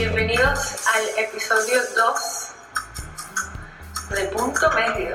[0.00, 2.54] bienvenidos al episodio 2
[4.16, 5.14] de Punto Medio.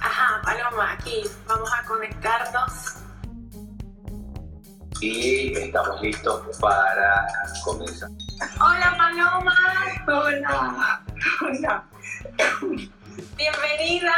[0.00, 2.96] Ajá, Paloma, aquí vamos a conectarnos.
[5.02, 7.26] Y estamos listos para
[7.62, 8.08] comenzar.
[8.58, 9.54] Hola Paloma,
[10.06, 11.02] Hola,
[11.42, 11.84] hola.
[13.36, 14.14] bienvenida,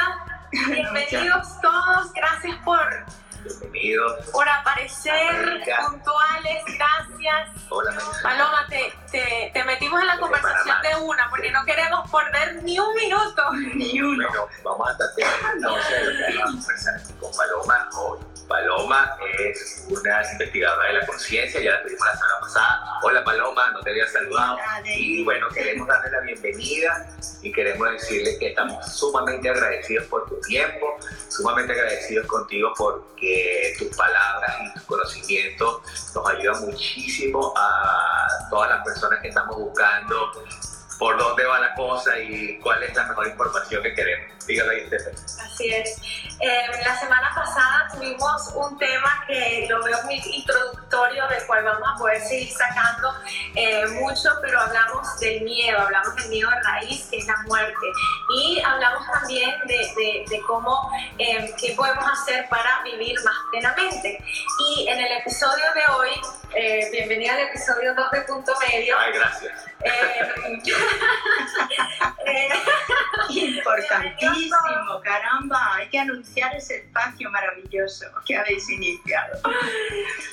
[0.69, 3.05] bienvenidos todos, gracias por,
[3.45, 4.27] Bienvenidos.
[4.31, 5.77] por aparecer América.
[5.89, 7.51] puntuales, gracias.
[7.69, 8.23] Hola, Melissa.
[8.23, 12.79] Paloma, te, te, te metimos en la conversación de una porque no queremos perder ni
[12.79, 13.43] un minuto.
[13.75, 14.29] Ni uno.
[14.29, 18.19] Bueno, vamos a tratar vamos a conversar con Paloma hoy.
[18.49, 22.99] Paloma es una investigadora de la conciencia, ya la tuvimos la semana pasada.
[23.03, 24.59] Hola Paloma, no te había saludado.
[24.85, 27.09] Y bueno, queremos darle la bienvenida
[27.41, 30.99] y queremos decirle que estamos sumamente agradecidos por tu tiempo,
[31.29, 33.32] sumamente agradecidos contigo porque
[33.79, 35.83] tus palabras y tus conocimientos
[36.15, 40.33] nos ayudan muchísimo a todas las personas que estamos buscando
[41.03, 44.47] por dónde va la cosa y cuál es la mejor información que queremos.
[44.47, 45.13] Dígalo ahí, Esther.
[45.45, 45.99] Así es.
[46.41, 51.89] Eh, la semana pasada tuvimos un tema que lo veo muy introductorio, del cual vamos
[51.93, 53.15] a poder seguir sacando
[53.57, 57.87] eh, mucho, pero hablamos del miedo, hablamos del miedo de raíz, que es la muerte,
[58.37, 60.89] y hablamos también de, de- de cómo,
[61.19, 64.23] eh, qué podemos hacer para vivir más plenamente.
[64.69, 66.11] Y en el episodio de hoy,
[66.55, 68.97] eh, bienvenida al episodio 2 de Punto Medio.
[68.99, 69.53] Ay, gracias.
[69.85, 70.33] Eh,
[73.31, 79.41] Importantísimo, caramba, hay que anunciar ese espacio maravilloso que habéis iniciado.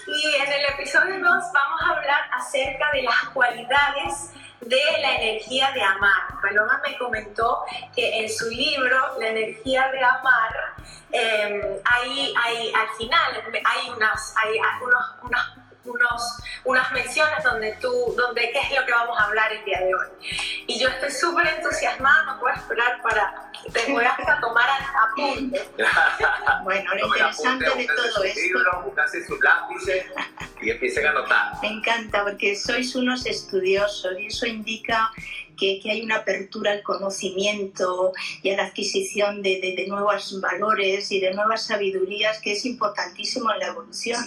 [0.07, 5.71] Y en el episodio 2 vamos a hablar acerca de las cualidades de la energía
[5.71, 6.39] de amar.
[6.41, 7.63] Paloma me comentó
[7.95, 10.75] que en su libro, La energía de amar,
[11.11, 12.33] eh, hay,
[12.73, 18.79] al final hay unas, hay unos, unas, unos- unas menciones donde tú, donde qué es
[18.79, 20.07] lo que vamos a hablar el día de hoy.
[20.67, 25.69] Y yo estoy súper entusiasmada, no puedo esperar para, te voy hasta tomar a- apunte.
[26.63, 30.05] Bueno, lo interesante apuntes, de todo esto, búsquense sus lápices
[30.61, 31.53] y empiecen a anotar.
[31.61, 35.09] me encanta porque sois unos estudiosos y eso indica
[35.59, 40.39] que, que hay una apertura al conocimiento y a la adquisición de, de- de nuevos
[40.41, 44.23] valores y de nuevas sabidurías que es importantísimo en la evolución.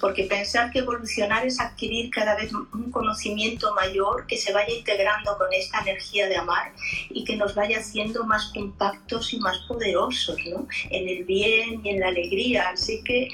[0.00, 5.36] Porque pensar que evolucionar es adquirir cada vez un conocimiento mayor que se vaya integrando
[5.36, 6.72] con esta energía de amar
[7.10, 10.66] y que nos vaya haciendo más compactos y más poderosos, ¿no?
[10.90, 12.70] En el bien y en la alegría.
[12.70, 13.28] Así que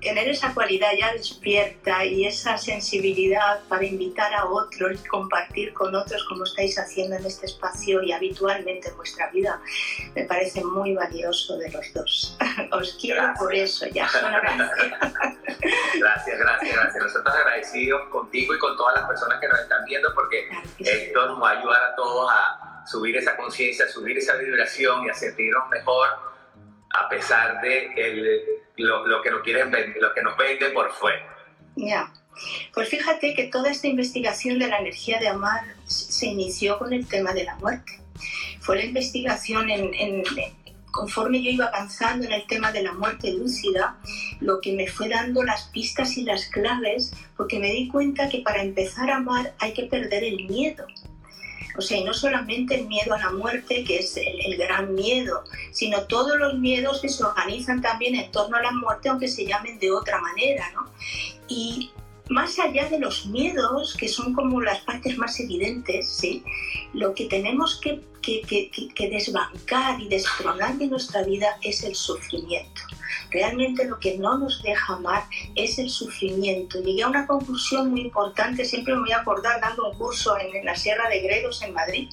[0.00, 5.94] tener esa cualidad ya despierta y esa sensibilidad para invitar a otros y compartir con
[5.94, 9.60] otros como estáis haciendo en este espacio y habitualmente en vuestra vida,
[10.14, 12.38] me parece muy valioso de los dos.
[12.72, 13.38] Os quiero Gracias.
[13.38, 14.08] por eso, ya.
[15.98, 17.02] Gracias, gracias, gracias.
[17.02, 20.84] Nosotros agradecidos contigo y con todas las personas que nos están viendo porque sí.
[20.86, 25.04] esto nos va a ayudar a todos a subir esa conciencia, a subir esa vibración
[25.04, 26.08] y a sentirnos mejor
[26.90, 28.40] a pesar de el-
[28.76, 31.36] lo, lo que nos quieren lo que nos venden por fuera.
[31.76, 32.12] Ya.
[32.72, 37.06] Pues fíjate que toda esta investigación de la energía de amar se inició con el
[37.08, 38.00] tema de la muerte.
[38.60, 40.22] Fue la investigación en, en-
[40.92, 43.98] conforme yo iba avanzando en el tema de la muerte lúcida,
[44.40, 48.40] lo que me fue dando las pistas y las claves, porque me di cuenta que
[48.40, 50.86] para empezar a amar hay que perder el miedo.
[51.76, 55.44] O sea, y no solamente el miedo a la muerte, que es el, gran miedo,
[55.70, 59.46] sino todos los miedos que se organizan también en torno a la muerte, aunque se
[59.46, 60.90] llamen de otra manera, ¿no?
[61.46, 61.90] Y
[62.28, 66.42] más allá de los miedos, que son como las partes más evidentes, ¿sí?
[66.92, 72.82] lo que tenemos que, que- desbancar y destronar de nuestra vida es el sufrimiento.
[73.30, 75.24] Realmente lo que no nos deja amar
[75.54, 76.80] es el sufrimiento.
[76.80, 80.54] Llegué a una conclusión muy importante, siempre me voy a acordar dando un curso en,
[80.54, 82.08] en la Sierra de Gredos, en Madrid.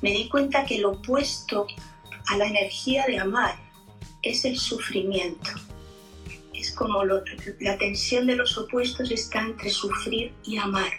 [0.00, 1.66] Me di cuenta que lo opuesto
[2.28, 3.56] a la energía de amar
[4.22, 5.50] es el sufrimiento
[6.60, 10.92] es como la tensión de los opuestos está entre sufrir y amar,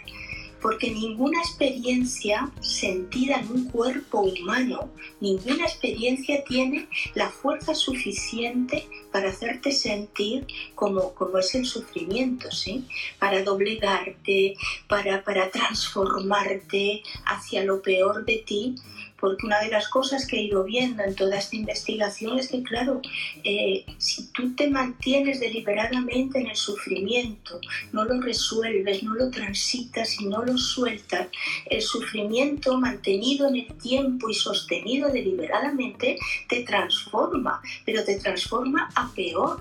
[0.60, 4.90] porque ninguna experiencia sentida en un cuerpo humano,
[5.20, 12.86] ninguna experiencia tiene la fuerza suficiente para hacerte sentir como, como es el sufrimiento, ¿sí?
[13.18, 14.54] Para doblegarte,
[14.88, 18.76] para, para transformarte hacia lo peor de ti,
[19.22, 22.60] porque una de las cosas que he ido viendo en toda esta investigación es que,
[22.64, 23.00] claro,
[23.44, 27.60] eh, si tú te mantienes deliberadamente en el sufrimiento,
[27.92, 31.28] no lo resuelves, no lo transitas y no lo sueltas,
[31.66, 36.18] el sufrimiento mantenido en el tiempo y sostenido deliberadamente
[36.48, 39.56] te transforma, pero te transforma a peor.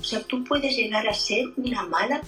[0.00, 2.22] O sea, tú puedes llegar a ser una mala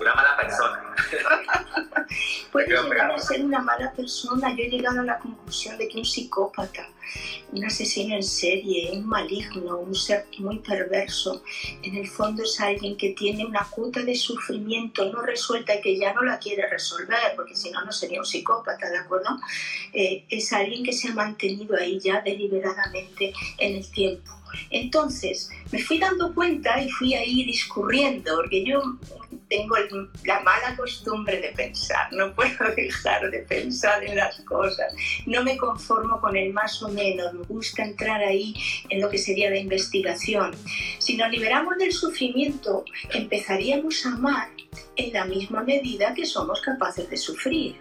[0.00, 0.94] Una mala persona.
[2.52, 4.54] puedes llegar a ser una mala persona.
[4.56, 6.88] Yo he llegado a la conclusión de que un psicópata,
[7.52, 11.42] un asesino en serie, un maligno, un ser muy perverso,
[11.82, 15.98] en el fondo es alguien que tiene una cuota de sufrimiento no resuelta y que
[15.98, 19.38] ya no la quiere resolver, porque si no, no sería un psicópata, ¿de acuerdo?
[19.92, 24.37] Eh, es alguien que se ha mantenido ahí ya deliberadamente en el tiempo.
[24.70, 28.80] Entonces, me fui dando cuenta y fui ahí discurriendo, porque yo
[29.48, 29.76] tengo
[30.24, 34.92] la mala costumbre de pensar, no puedo dejar de pensar en las cosas,
[35.26, 38.54] no me conformo con el más o menos, me gusta entrar ahí
[38.88, 40.54] en lo que sería la investigación.
[40.98, 44.48] Si nos liberamos del sufrimiento, empezaríamos a amar
[44.96, 47.76] en la misma medida que somos capaces de sufrir.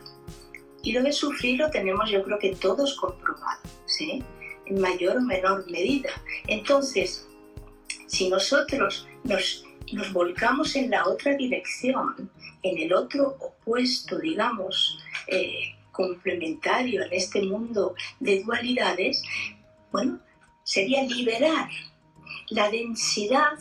[0.83, 4.23] Y lo de sufrir lo tenemos yo creo que todos comprobados, ¿sí?
[4.69, 6.09] En mayor o menor medida.
[6.47, 7.27] Entonces,
[8.07, 12.29] si nosotros nos volcamos en la otra dirección,
[12.63, 14.97] en el otro opuesto, digamos,
[15.27, 19.23] eh, complementario en este mundo de dualidades,
[19.91, 20.19] bueno,
[20.63, 21.69] sería liberar
[22.49, 23.57] la densidad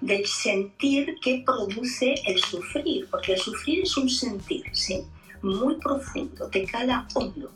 [0.00, 5.04] del sentir que produce el sufrir, porque el sufrir es un sentir, ¿sí?
[5.42, 7.50] muy profundo, te cala hondo.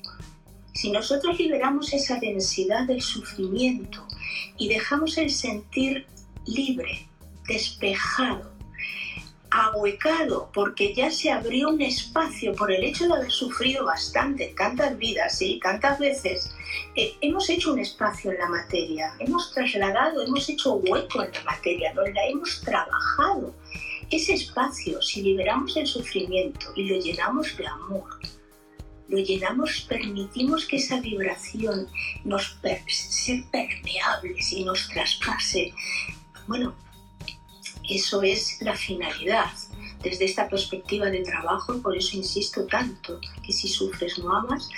[0.76, 4.06] Si nosotros liberamos esa densidad del sufrimiento
[4.58, 6.06] y dejamos el sentir
[6.44, 7.08] libre,
[7.48, 8.52] despejado,
[9.50, 14.98] ahuecado, porque ya se abrió un espacio por el hecho de haber sufrido bastante, tantas
[14.98, 16.54] vidas y tantas veces.
[16.94, 21.42] Eh, hemos hecho un espacio en la materia, hemos trasladado, hemos hecho hueco en la
[21.44, 23.54] materia, nos la hemos trabajado.
[24.10, 28.10] Ese espacio, si liberamos el sufrimiento y lo llenamos de amor,
[29.08, 31.88] lo llenamos, permitimos que esa vibración
[32.24, 32.58] nos
[32.88, 35.72] sea permeable y nos traspase.
[36.46, 36.74] Bueno,
[37.88, 39.50] eso es la finalidad.
[40.02, 44.68] Desde esta perspectiva de trabajo, por eso insisto tanto que si sufres no amas,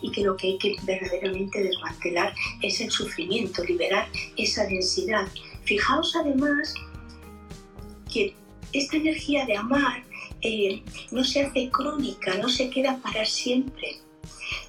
[0.00, 5.28] y que lo que hay que verdaderamente desmantelar es el sufrimiento, liberar esa densidad.
[5.64, 6.74] Fijaos además
[8.12, 8.34] que
[8.72, 10.05] esta energía de amar
[10.46, 14.00] eh, no se hace crónica, no se queda para siempre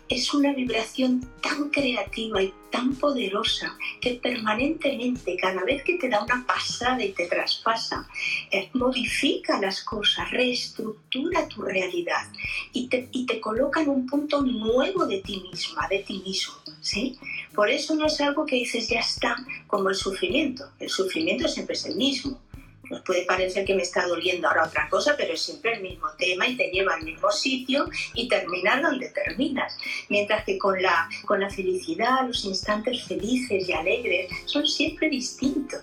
[0.10, 6.24] es una vibración tan creativa y tan poderosa que permanentemente, cada vez que te da
[6.24, 8.08] una pasada y te traspasa,
[8.52, 12.32] eh, modifica las cosas, reestructura tu realidad
[12.72, 16.56] y te, y te coloca en un punto nuevo de ti misma, de ti mismo.
[16.80, 17.18] ¿sí?
[17.54, 19.36] Por eso no es algo que dices ya está
[19.68, 20.70] como el sufrimiento.
[20.80, 22.40] El sufrimiento siempre es el mismo
[22.90, 26.08] nos puede parecer que me está doliendo ahora otra cosa, pero es siempre el mismo
[26.18, 29.78] tema y te lleva al mismo sitio y terminas donde terminas.
[30.10, 35.82] Mientras que con la, con la felicidad, los instantes felices y alegres son siempre distintos.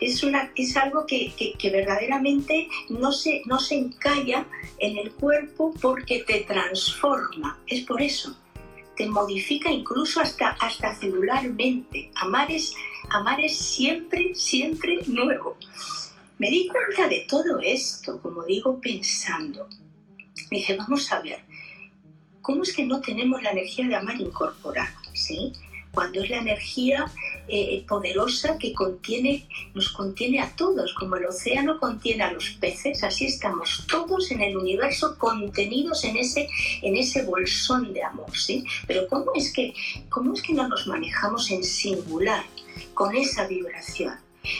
[0.00, 4.46] Es, una, es algo que, que, verdaderamente no se, no se encalla
[4.78, 7.58] en el cuerpo porque te transforma.
[7.66, 8.36] Es por eso.
[8.96, 12.10] Te modifica incluso hasta, hasta celularmente.
[12.14, 12.74] Amar es,
[13.10, 15.56] amar es siempre, siempre nuevo.
[16.38, 19.68] Me di cuenta de todo esto, como digo, pensando.
[20.50, 21.40] Dije, vamos a ver,
[22.42, 24.94] ¿cómo es que no tenemos la energía de amar incorporada?
[25.14, 25.52] ¿sí?
[25.92, 27.06] Cuando es la energía
[27.48, 33.02] eh, poderosa que contiene, nos contiene a todos, como el océano contiene a los peces,
[33.02, 36.50] así estamos todos en el universo contenidos en ese,
[36.82, 38.36] en ese bolsón de amor.
[38.36, 38.62] ¿sí?
[38.86, 39.72] Pero ¿cómo es, que,
[40.10, 42.44] ¿cómo es que no nos manejamos en singular
[42.92, 44.16] con esa vibración?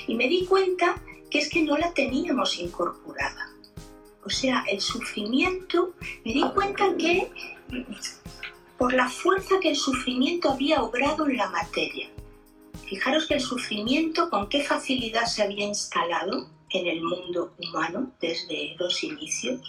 [0.08, 0.96] Y me di cuenta
[1.36, 3.50] que es que no la teníamos incorporada.
[4.24, 5.92] O sea, el sufrimiento,
[6.24, 7.30] me di cuenta que
[8.78, 12.08] por la fuerza que el sufrimiento había obrado en la materia.
[12.88, 18.74] Fijaros que el sufrimiento con qué facilidad se había instalado en el mundo humano desde
[18.78, 19.60] los inicios,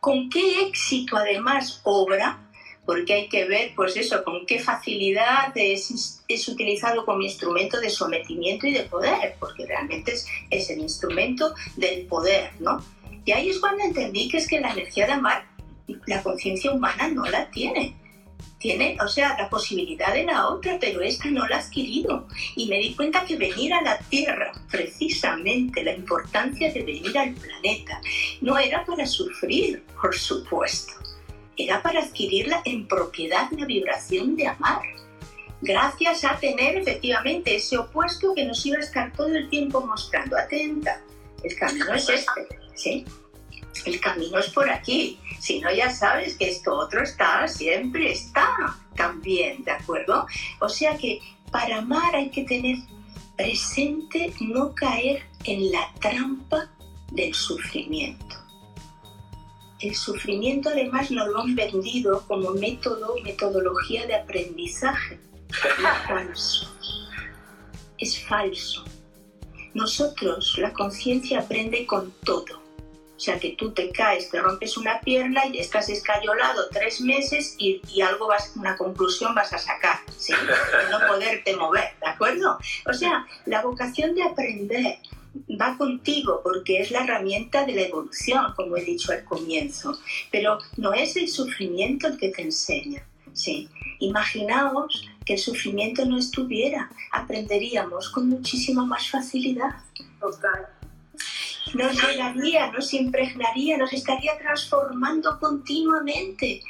[0.00, 2.49] con qué éxito además obra
[2.90, 7.88] porque hay que ver, pues eso, con qué facilidad es, es utilizado como instrumento de
[7.88, 12.84] sometimiento y de poder, porque realmente es, es el instrumento del poder, ¿no?
[13.24, 15.46] Y ahí es cuando entendí que es que la energía de amar,
[16.08, 17.94] la conciencia humana no la tiene.
[18.58, 22.26] Tiene, o sea, la posibilidad de la otra, pero esta no la ha adquirido.
[22.56, 27.34] Y me di cuenta que venir a la Tierra, precisamente la importancia de venir al
[27.34, 28.00] planeta,
[28.40, 30.94] no era para sufrir, por supuesto,
[31.64, 34.82] era para adquirirla en propiedad la vibración de amar.
[35.62, 40.36] Gracias a tener efectivamente ese opuesto que nos iba a estar todo el tiempo mostrando,
[40.36, 41.02] atenta,
[41.42, 43.04] el camino es este, ¿sí?
[43.84, 45.18] El camino es por aquí.
[45.38, 48.48] Si no, ya sabes que esto otro está, siempre está
[48.96, 50.26] también, ¿de acuerdo?
[50.60, 52.76] O sea que para amar hay que tener
[53.36, 56.70] presente no caer en la trampa
[57.12, 58.39] del sufrimiento
[59.80, 65.18] el sufrimiento además nos lo han vendido como método, metodología de aprendizaje.
[65.48, 66.76] Es falso.
[67.98, 68.84] Es falso.
[69.74, 72.60] Nosotros, la conciencia aprende con todo.
[73.16, 77.54] O sea, que tú te caes, te rompes una pierna y estás escayolado tres meses
[77.58, 80.32] y, algo vas, una conclusión vas a sacar, ¿sí?
[80.32, 82.58] De no poderte mover, ¿de acuerdo?
[82.86, 84.98] O sea, la vocación de aprender
[85.60, 89.98] va contigo porque es la herramienta de la evolución, como he dicho al comienzo,
[90.30, 93.04] pero no es el sufrimiento el que te enseña.
[93.32, 93.68] Sí.
[94.00, 99.76] Imaginaos que el sufrimiento no estuviera, aprenderíamos con muchísima más facilidad.
[100.18, 100.66] Total.
[101.74, 106.62] Nos llegaría, nos impregnaría, nos estaría transformando continuamente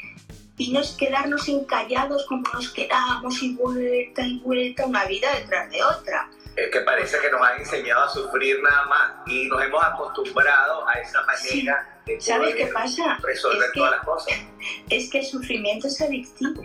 [0.59, 5.71] y no es quedarnos encallados como nos quedamos y vuelta y vuelta una vida detrás
[5.71, 6.29] de otra
[6.61, 10.87] es que parece que nos han enseñado a sufrir nada más y nos hemos acostumbrado
[10.89, 13.19] a esa manera de ¿Sabes qué pasa?
[13.23, 14.35] resolver todas las cosas.
[14.89, 16.63] Es que el sufrimiento es adictivo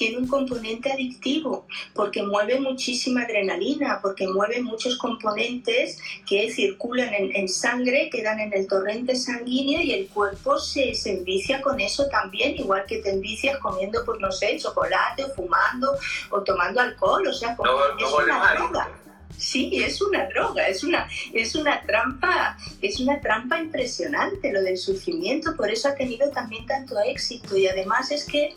[0.00, 7.46] tiene un componente adictivo porque mueve muchísima adrenalina, porque mueve muchos componentes que circulan en,
[7.50, 12.56] sangre, quedan en el torrente sanguíneo y el cuerpo se, se, envicia con eso también,
[12.56, 15.94] igual que te envicias comiendo, pues no sé, chocolate o fumando
[16.30, 17.54] o tomando alcohol, o sea,
[17.98, 18.88] es una droga.
[19.36, 24.78] Sí, es una droga, es una, es una trampa, es una trampa impresionante lo del
[24.78, 28.54] sufrimiento, por eso ha tenido también tanto éxito y además es que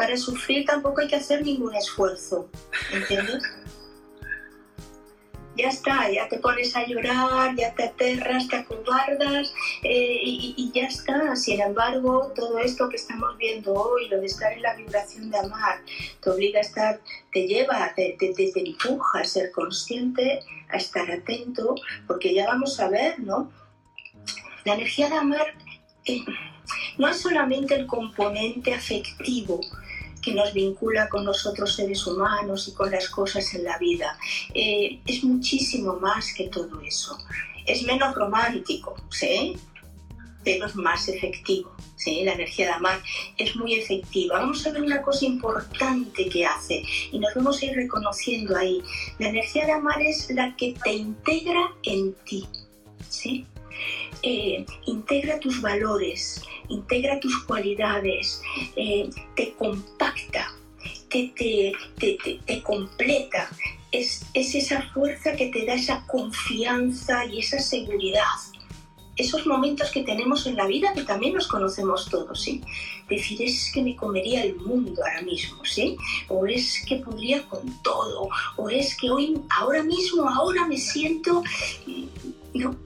[0.00, 2.48] para sufrir tampoco hay que hacer ningún esfuerzo,
[2.90, 3.42] ¿entiendes?
[5.54, 9.52] ya está, ya te pones a llorar, ya te aterras, te acobardas
[9.82, 11.36] eh, y, ya está.
[11.36, 15.36] Sin embargo, todo esto que estamos viendo hoy, lo de estar en la vibración de
[15.36, 15.82] amar,
[16.22, 17.00] te obliga a estar,
[17.34, 18.16] te lleva, te
[18.54, 20.40] empuja a ser consciente,
[20.70, 21.74] a estar atento,
[22.06, 23.52] porque ya vamos a ver, ¿no?
[24.64, 25.54] La energía de amar
[26.06, 26.24] eh,
[26.98, 29.60] no es solamente el componente afectivo,
[30.20, 34.18] que nos vincula con los otros seres humanos y con las cosas en la vida.
[34.54, 37.18] Eh, es muchísimo más que todo eso.
[37.66, 39.56] Es menos romántico, ¿sí?
[40.44, 41.72] pero es más efectivo.
[41.96, 42.22] ¿sí?
[42.24, 43.00] La energía de amar
[43.36, 44.38] es muy efectiva.
[44.38, 48.82] Vamos a ver una cosa importante que hace y nos vamos a ir reconociendo ahí.
[49.18, 52.46] La energía de amar es la que te integra en ti.
[53.08, 53.46] ¿sí?
[54.22, 58.42] Eh, integra tus valores, integra tus cualidades,
[58.76, 60.52] eh, te compacta,
[61.08, 61.32] te,
[61.96, 63.50] te, completa.
[63.92, 68.22] Es, es, esa fuerza que te da esa confianza y esa seguridad.
[69.16, 72.62] Esos momentos que tenemos en la vida que también nos conocemos todos, ¿sí?
[73.08, 75.96] Decir, es que me comería el mundo ahora mismo, ¿sí?
[76.28, 81.42] O es que podría con todo, o es que hoy, ahora mismo, ahora me siento...
[82.54, 82.76] No,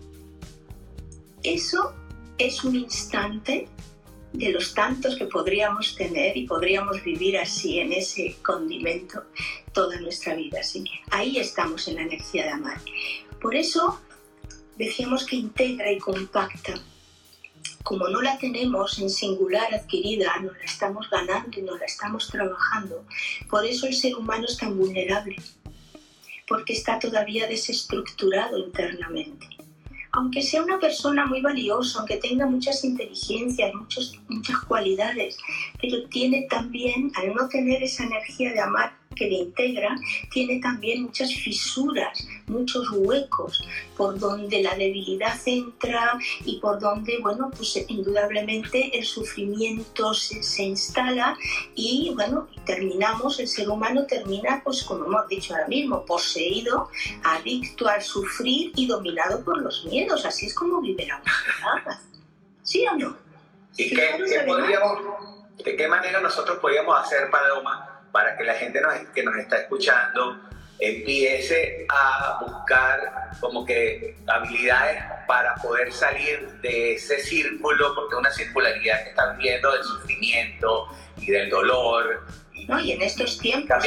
[1.42, 1.94] eso
[2.38, 3.68] es un instante
[4.32, 9.22] de los tantos que podríamos tener y podríamos vivir así en ese condimento
[9.72, 10.58] toda nuestra vida.
[10.60, 12.80] Así ahí estamos en la energía de amar.
[13.40, 14.00] Por eso
[14.76, 16.74] decíamos que integra y compacta.
[17.84, 22.28] Como no la tenemos en singular adquirida, no la estamos ganando y no la estamos
[22.28, 23.04] trabajando.
[23.48, 25.36] Por eso el ser humano es tan vulnerable,
[26.48, 29.53] porque está todavía desestructurado internamente
[30.16, 33.72] aunque sea una persona muy valiosa, aunque tenga muchas inteligencias,
[34.28, 35.36] muchas cualidades,
[35.80, 39.96] pero tiene también, al no tener esa energía de amar que le integra
[40.30, 43.64] tiene también muchas fisuras, muchos huecos
[43.96, 50.64] por donde la debilidad entra y por donde, bueno, pues indudablemente el sufrimiento se, se
[50.64, 51.36] instala
[51.74, 56.88] y, bueno, terminamos, el ser humano termina, pues como hemos dicho ahora mismo, poseído,
[57.22, 60.24] adicto al sufrir y dominado por los miedos.
[60.24, 62.00] Así es como vive la humanidad.
[62.62, 63.16] ¿Sí o no?
[63.76, 65.00] ¿Y qué, podríamos,
[65.62, 68.80] de qué manera nosotros podríamos hacer, Paloma, para que la gente
[69.12, 70.40] que nos está escuchando
[70.78, 73.00] empiece a buscar
[73.40, 79.36] como que habilidades para poder salir de ese círculo, porque es una circularidad que están
[79.36, 82.24] viendo del sufrimiento y del dolor.
[82.68, 83.82] no, y en estos tiempos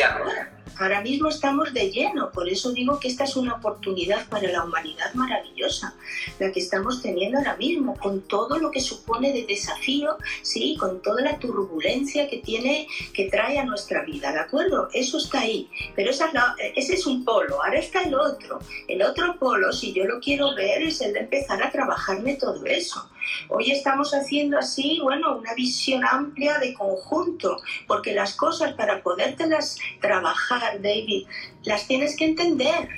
[0.80, 4.64] ahora mismo estamos de lleno, por eso digo que esta es una oportunidad para la
[4.64, 5.96] humanidad maravillosa,
[6.40, 11.02] la que estamos teniendo ahora mismo, con todo lo que supone de desafío, sí, con
[11.02, 14.90] toda la turbulencia que tiene, que trae a nuestra vida, ¿de acuerdo?
[14.94, 16.28] Eso está ahí, pero esa
[16.76, 18.60] ese es un polo, ahora está el otro.
[18.88, 22.66] El otro polo, si yo lo quiero ver, es el de empezar a trabajarme todo
[22.66, 23.10] eso.
[23.50, 29.78] Hoy estamos haciendo así, bueno, una visión amplia de conjunto, porque las cosas para podértelas
[30.00, 31.28] trabajar, David,
[31.64, 32.90] las tienes que entender.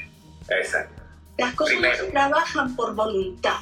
[0.50, 1.02] Exacto.
[1.38, 3.62] Las cosas no se trabajan por voluntad.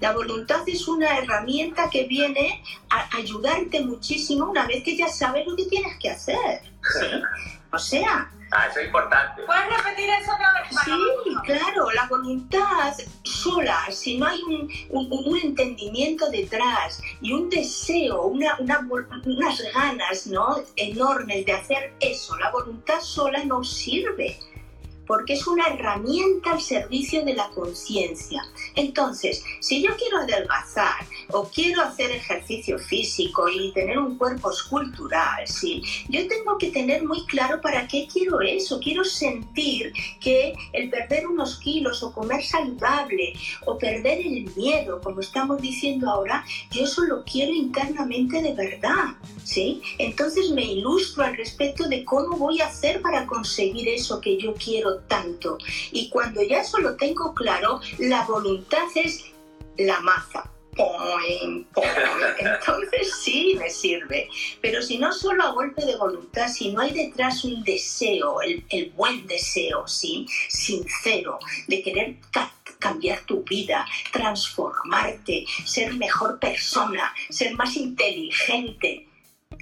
[0.00, 5.46] La voluntad es una herramienta que viene a ayudarte muchísimo una vez que ya sabes
[5.46, 6.62] lo que tienes que hacer.
[6.98, 7.06] ¿sí?
[7.72, 9.42] O sea, Ah, eso es importante.
[9.44, 10.78] ¿Puedes repetir eso otra vez?
[10.84, 12.92] Sí, claro, la voluntad
[13.22, 18.86] sola, si no hay un, un- un entendimiento detrás y un deseo, una, una
[19.24, 20.56] unas ganas ¿no?
[20.76, 24.38] enormes de hacer eso, la voluntad sola no sirve.
[25.12, 28.42] Porque es una herramienta al servicio de la conciencia.
[28.74, 35.46] Entonces, si yo quiero adelgazar o quiero hacer ejercicio físico y tener un cuerpo escultural,
[35.46, 38.80] sí, yo tengo que tener muy claro para qué quiero eso.
[38.80, 43.34] Quiero sentir que el perder unos kilos o comer saludable
[43.66, 49.14] o perder el miedo, como estamos diciendo ahora, yo eso lo quiero internamente de verdad,
[49.44, 49.82] ¿sí?
[49.98, 54.54] Entonces me ilustro al respecto de cómo voy a hacer para conseguir eso que yo
[54.54, 55.58] quiero tanto.
[55.90, 59.24] Y cuando ya eso lo tengo claro, la voluntad es
[59.78, 60.48] la maza.
[60.74, 61.86] Poing, poing.
[62.38, 64.28] Entonces sí me sirve.
[64.62, 68.64] Pero si no solo a golpe de voluntad, si no hay detrás un deseo, el,
[68.70, 70.26] el buen deseo, ¿sí?
[70.48, 79.06] sincero, de querer ca- cambiar tu vida, transformarte, ser mejor persona, ser más inteligente.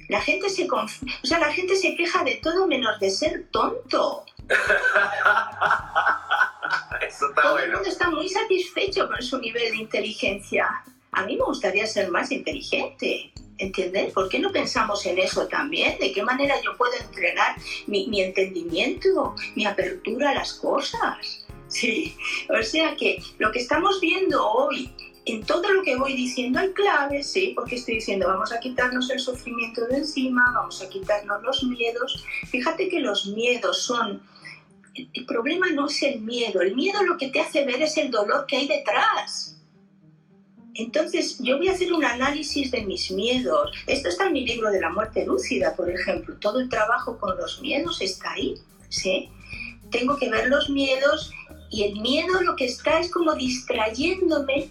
[0.07, 0.87] La gente se o
[1.23, 4.25] sea, la gente se queja de todo menos de ser tonto.
[7.07, 7.73] Eso está Todo el bueno.
[7.75, 10.67] mundo está muy satisfecho con su nivel de inteligencia.
[11.11, 14.13] A mí me gustaría ser más inteligente, ¿entiendes?
[14.13, 15.97] ¿Por qué no pensamos en eso también?
[15.99, 17.55] ¿De qué manera yo puedo entrenar
[17.87, 21.45] mi, mi entendimiento, mi apertura a las cosas?
[21.67, 22.15] Sí,
[22.49, 24.93] o sea que lo que estamos viendo hoy,
[25.25, 29.09] en todo lo que voy diciendo hay claves, sí, porque estoy diciendo vamos a quitarnos
[29.09, 32.25] el sufrimiento de encima, vamos a quitarnos los miedos.
[32.49, 34.21] Fíjate que los miedos son
[34.95, 38.11] el problema no es el miedo, el miedo lo que te hace ver es el
[38.11, 39.57] dolor que hay detrás.
[40.73, 43.71] Entonces, yo voy a hacer un análisis de mis miedos.
[43.87, 46.35] Esto está en mi libro de la muerte lúcida, por ejemplo.
[46.39, 48.55] Todo el trabajo con los miedos está ahí,
[48.89, 49.29] ¿sí?
[49.89, 51.33] Tengo que ver los miedos
[51.69, 54.69] y el miedo lo que está es como distrayéndome.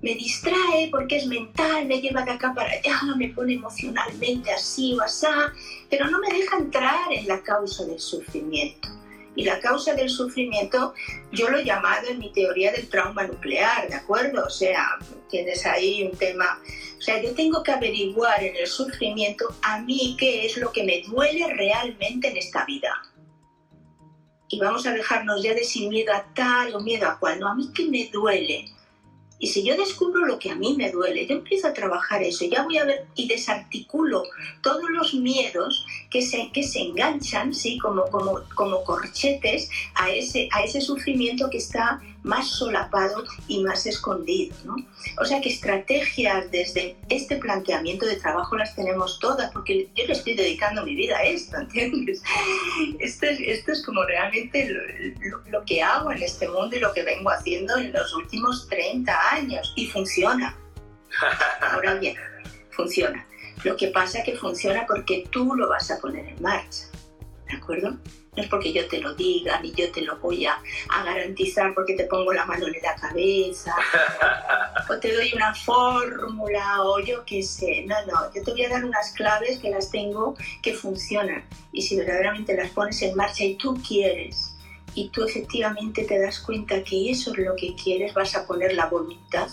[0.00, 4.94] Me distrae porque es mental, me lleva de acá para allá, me pone emocionalmente así
[4.94, 5.52] o asá,
[5.88, 8.88] pero no me deja entrar en la causa del sufrimiento.
[9.36, 10.94] Y la causa del sufrimiento
[11.32, 14.44] yo lo he llamado en mi teoría del trauma nuclear, ¿de acuerdo?
[14.46, 16.60] O sea, tienes ahí un tema.
[16.98, 20.84] O sea, yo tengo que averiguar en el sufrimiento a mí qué es lo que
[20.84, 23.02] me duele realmente en esta vida.
[24.48, 27.48] Y vamos a dejarnos ya de sin miedo a tal o miedo a cual, no,
[27.48, 28.66] a mí qué me duele.
[29.44, 32.46] Y si yo descubro lo que a mí me duele, yo empiezo a trabajar eso,
[32.46, 34.22] ya voy a ver y desarticulo
[34.62, 37.78] todos los miedos que se, que se enganchan, ¿sí?
[37.78, 43.86] como, como, como corchetes a ese, a ese sufrimiento que está más solapado y más
[43.86, 44.56] escondido.
[44.64, 44.74] ¿no?
[45.20, 50.12] O sea que estrategias desde este planteamiento de trabajo las tenemos todas, porque yo le
[50.14, 52.22] estoy dedicando mi vida a esto, ¿entiendes?
[52.98, 54.80] Esto es, esto es como realmente lo,
[55.38, 58.66] lo- lo que hago en este mundo y lo que vengo haciendo en los últimos
[58.68, 60.56] 30 años y funciona.
[61.60, 62.16] Ahora bien,
[62.70, 63.24] funciona.
[63.62, 66.86] Lo que pasa es que funciona porque tú lo vas a poner en marcha.
[67.50, 67.96] ¿De acuerdo?
[68.36, 70.58] No es porque yo te lo diga, ni yo te lo voy a,
[70.90, 73.74] a garantizar porque te pongo la mano en la cabeza,
[74.90, 77.84] o te doy una fórmula, o yo qué sé.
[77.86, 81.44] No, no, yo te voy a dar unas claves que las tengo que funcionan.
[81.72, 84.54] Y si verdaderamente las pones en marcha y tú quieres,
[84.94, 88.74] y tú efectivamente te das cuenta que eso es lo que quieres, vas a poner
[88.74, 89.48] la voluntad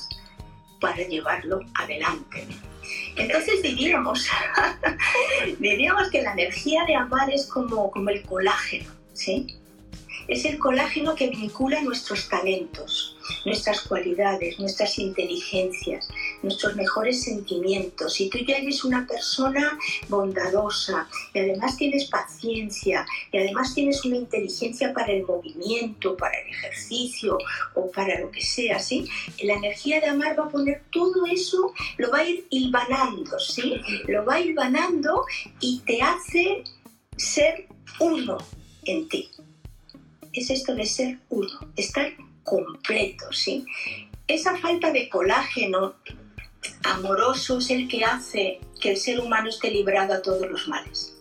[0.80, 2.48] para llevarlo adelante.
[3.16, 4.28] Entonces diríamos,
[5.60, 9.61] diríamos que la energía de amar es como, como el colágeno, ¿sí?
[10.32, 16.08] Es el colágeno que vincula nuestros talentos, nuestras cualidades, nuestras inteligencias,
[16.42, 18.14] nuestros mejores sentimientos.
[18.14, 24.16] Si tú ya eres una persona bondadosa y además tienes paciencia y además tienes una
[24.16, 27.38] inteligencia para el movimiento, para el ejercicio
[27.76, 29.10] o para lo que sea, ¿sí?
[29.44, 33.82] La energía de amar va a poner todo eso, lo va a ir hilvanando, ¿sí?
[34.08, 35.26] Lo va hilvanando
[35.60, 36.64] y te hace
[37.18, 37.68] ser
[38.00, 38.38] uno
[38.86, 39.30] en ti.
[40.34, 42.12] Es esto de ser uno, estar
[42.44, 43.66] completo, ¿sí?
[44.28, 45.96] Esa falta de colágeno
[46.84, 51.16] amoroso es el que hace que el ser humano esté librado a todos los males.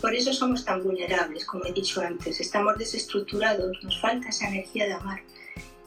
[0.00, 4.86] Por eso somos tan vulnerables, como he dicho antes, estamos desestructurados, nos falta esa energía
[4.86, 5.22] de amar.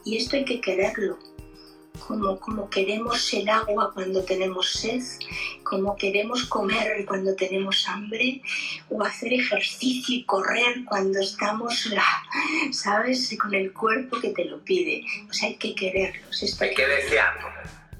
[0.04, 1.18] Y esto hay que quererlo.
[1.96, 5.02] Como, como queremos el agua cuando tenemos sed,
[5.62, 8.42] como queremos comer cuando tenemos hambre,
[8.88, 11.88] o hacer ejercicio y correr cuando estamos,
[12.72, 15.04] ¿sabes?, con el cuerpo que te lo pide.
[15.28, 16.42] O sea, hay que quererlos.
[16.60, 17.48] hay que desearlo.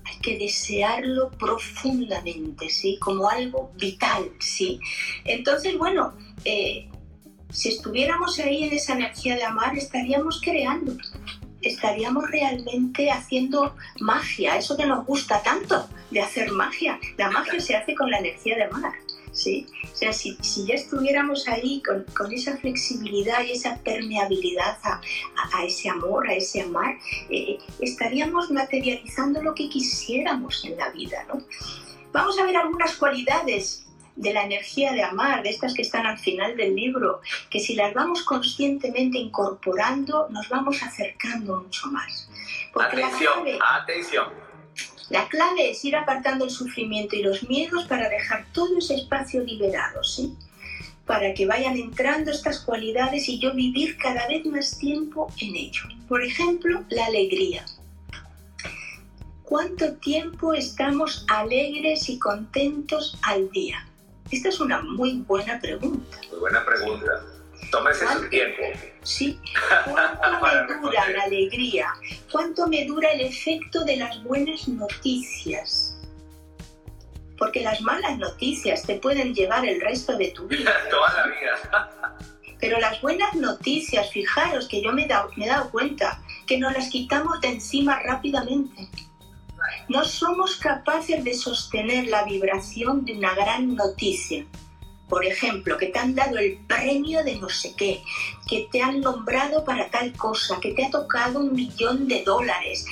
[0.04, 2.96] Hay que desearlo profundamente, ¿sí?
[3.00, 4.78] Como algo vital, ¿sí?
[5.24, 6.88] Entonces, bueno, eh,
[7.50, 10.96] si estuviéramos ahí en esa energía de amar, estaríamos creando
[11.66, 16.98] estaríamos realmente haciendo magia, eso que nos gusta tanto de hacer magia.
[17.16, 18.92] La magia se hace con la energía de mar.
[19.32, 19.66] ¿sí?
[19.92, 26.28] O sea, si, ya estuviéramos ahí con, esa flexibilidad y esa permeabilidad a, ese amor,
[26.28, 26.96] a ese amar,
[27.30, 31.24] eh, estaríamos materializando lo que quisiéramos en la vida.
[31.28, 31.42] ¿no?
[32.12, 33.85] Vamos a ver algunas cualidades
[34.16, 37.74] de la energía de amar, de estas que están al final del libro, que si
[37.74, 42.28] las vamos conscientemente incorporando, nos vamos acercando mucho más.
[42.74, 44.46] atención, atención.
[45.10, 49.42] La clave es ir apartando el sufrimiento y los miedos para dejar todo ese espacio
[49.42, 50.34] liberado, ¿sí?
[51.04, 55.82] Para que vayan entrando estas cualidades y yo vivir cada vez más tiempo en ello.
[56.08, 57.64] Por ejemplo, la alegría.
[59.44, 63.86] ¿Cuánto tiempo estamos alegres y contentos al día?
[64.30, 66.18] Esta es una muy buena pregunta.
[66.30, 67.22] Muy buena pregunta.
[67.70, 68.62] Tómese su tiempo.
[69.02, 69.40] Sí.
[69.84, 71.94] ¿Cuánto me dura la alegría?
[72.30, 75.96] ¿Cuánto me dura el efecto de las buenas noticias?
[77.38, 80.72] Porque las malas noticias te pueden llevar el resto de tu vida.
[80.90, 82.18] Toda la vida.
[82.58, 86.58] Pero las buenas noticias, fijaros que yo me he dado, me he dado cuenta que
[86.58, 88.88] nos las quitamos de encima rápidamente
[89.88, 94.44] no somos capaces de sostener la vibración de una gran noticia.
[95.08, 98.02] Por ejemplo, que te han dado el premio de no sé qué,
[98.48, 102.84] que te han nombrado para tal cosa, que te ha tocado un millón de dólares,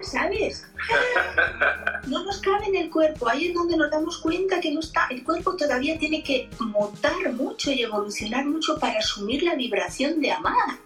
[0.00, 0.66] ¿sabes?
[2.06, 5.06] No nos cabe en el cuerpo, ahí es donde nos damos cuenta que no está,
[5.10, 10.30] el cuerpo todavía tiene que mutar mucho y evolucionar mucho para asumir la vibración de
[10.30, 10.78] amar.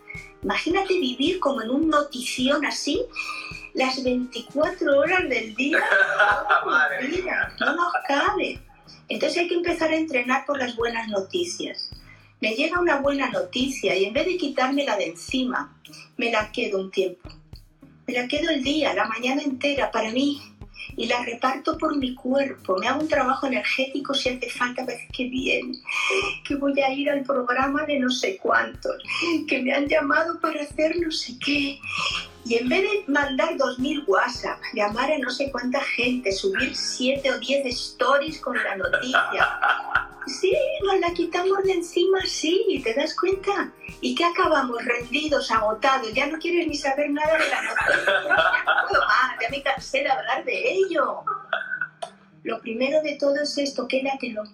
[0.43, 3.03] Imagínate vivir como en un notición así
[3.75, 5.79] las 24 horas del día.
[7.61, 8.61] no nos cabe.
[9.09, 11.91] Entonces hay que empezar a entrenar por las buenas noticias.
[12.41, 15.77] Me llega una buena noticia y en vez de quitármela de encima,
[16.17, 17.29] me la quedo un tiempo.
[18.07, 20.41] Me la quedo el día, la mañana entera para mí
[20.99, 22.77] y la reparto por mi cuerpo.
[22.79, 25.73] Me hago un trabajo energético si hace falta, parece que bien,
[26.47, 29.03] que voy a ir al programa de no sé cuántos,
[29.47, 31.79] que me han llamado para hacer no sé qué.
[32.45, 37.31] Y en vez de mandar 2.000 WhatsApp, llamar a no sé cuánta gente, subir 7
[37.31, 39.59] o 10 stories con la noticia,
[40.27, 43.71] sí, nos la quitamos de encima, sí, ¿te das cuenta?
[44.01, 44.83] ¿Y qué acabamos?
[44.85, 48.55] Rendidos, agotados, ya no quieres ni saber nada de la noticia.
[49.11, 51.23] Ah, ya me cansé de hablar de ello.
[52.45, 54.45] Lo primero de todo es esto, quédatelo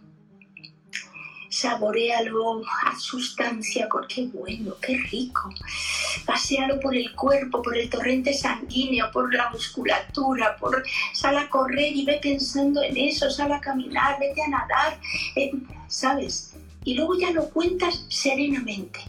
[1.55, 5.55] saborealo, a sustancia, qué bueno, qué rico.
[6.27, 11.95] Pasealo por el cuerpo, por el torrente sanguíneo, por la musculatura, por sal a correr
[11.95, 14.99] y ve pensando en eso, sal a caminar, vete a nadar,
[15.37, 15.53] eh,
[15.87, 16.55] ¿sabes?
[16.85, 19.01] Y luego ya lo cuentas serenamente.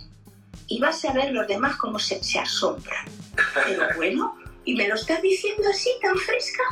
[0.67, 3.05] Y vas a ver los demás cómo se, se asombran.
[3.53, 6.63] Pero bueno, y me lo está diciendo así, tan fresca,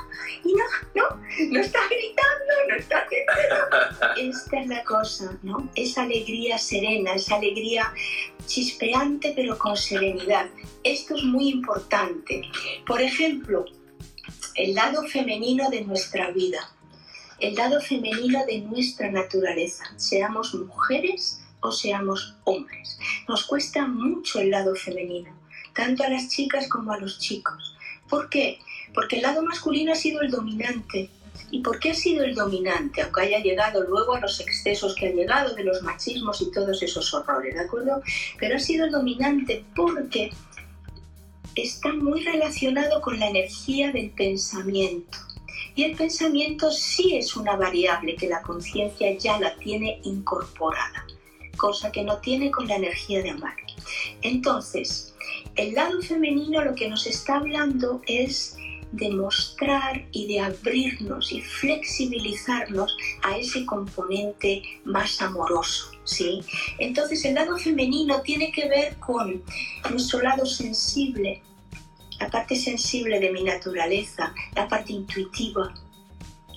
[0.43, 0.63] y no,
[0.95, 1.03] no,
[1.51, 3.07] no está gritando, no está
[4.17, 5.69] Esta es la cosa, ¿no?
[5.75, 7.93] Esa alegría serena, esa alegría
[8.47, 10.49] chispeante, pero con serenidad.
[10.83, 12.41] Esto es muy importante.
[12.85, 13.65] Por ejemplo,
[14.55, 16.71] el lado femenino de nuestra vida,
[17.39, 22.97] el lado femenino de nuestra naturaleza, seamos mujeres o seamos hombres.
[23.27, 25.31] Nos cuesta mucho el lado femenino,
[25.75, 27.72] tanto a las chicas como a los chicos
[28.09, 28.59] ¿Por qué?
[28.93, 31.09] Porque el lado masculino ha sido el dominante.
[31.49, 33.01] ¿Y por qué ha sido el dominante?
[33.01, 36.81] Aunque haya llegado luego a los excesos que ha llegado de los machismos y todos
[36.81, 38.01] esos horrores, ¿de acuerdo?
[38.39, 40.31] Pero ha sido el dominante porque
[41.55, 45.17] está muy relacionado con la energía del pensamiento.
[45.75, 51.05] Y el pensamiento sí es una variable que la conciencia ya la tiene incorporada,
[51.57, 53.55] cosa que no tiene con la energía de amar.
[54.21, 55.13] Entonces,
[55.55, 58.57] el lado femenino lo que nos está hablando es
[58.93, 66.41] de mostrar y de abrirnos y flexibilizarnos a ese componente más amoroso, ¿sí?
[66.77, 69.43] Entonces el lado femenino tiene que ver con
[69.89, 71.41] nuestro lado sensible,
[72.19, 75.73] la parte sensible de mi naturaleza, la parte intuitiva,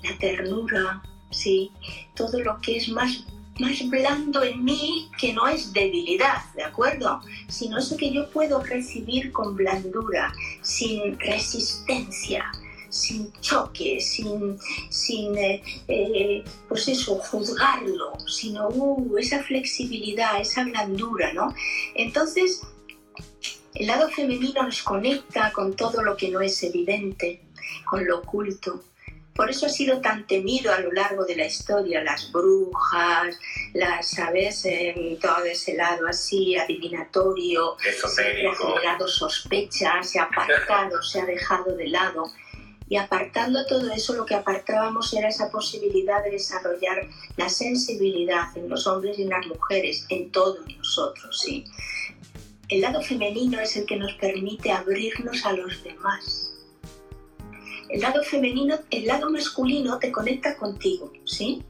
[0.03, 1.73] la ternura, ¿sí?
[2.15, 3.25] Todo lo que es más
[3.59, 7.21] más blando en mí que no es debilidad, ¿de acuerdo?
[7.49, 12.51] Sino eso que yo puedo recibir con blandura, sin resistencia,
[12.89, 14.59] sin choque, sin,
[14.91, 21.55] sin eh, eh, pues eso, juzgarlo, sino uh, esa flexibilidad, esa blandura, ¿no?
[21.95, 22.63] Entonces,
[23.75, 27.43] el lado femenino nos conecta con todo lo que no es evidente,
[27.85, 28.83] con lo oculto,
[29.37, 33.39] por eso ha sido tan temido a lo largo de la historia, las brujas,
[33.75, 34.67] las, ¿sabes?
[35.21, 41.77] Todo ese lado así, adivinatorio, se ha generado sospecha, se ha apartado, se ha dejado
[41.77, 42.33] de lado.
[42.89, 48.69] Y apartando todo eso, lo que apartábamos era esa posibilidad de desarrollar la sensibilidad en
[48.69, 51.65] los hombres y en las mujeres, en todos nosotros, ¿sí?
[52.69, 56.56] El lado femenino es el que nos permite abrirnos a los demás
[57.89, 61.63] el lado femenino, el lado masculino te conecta contigo, ¿sí?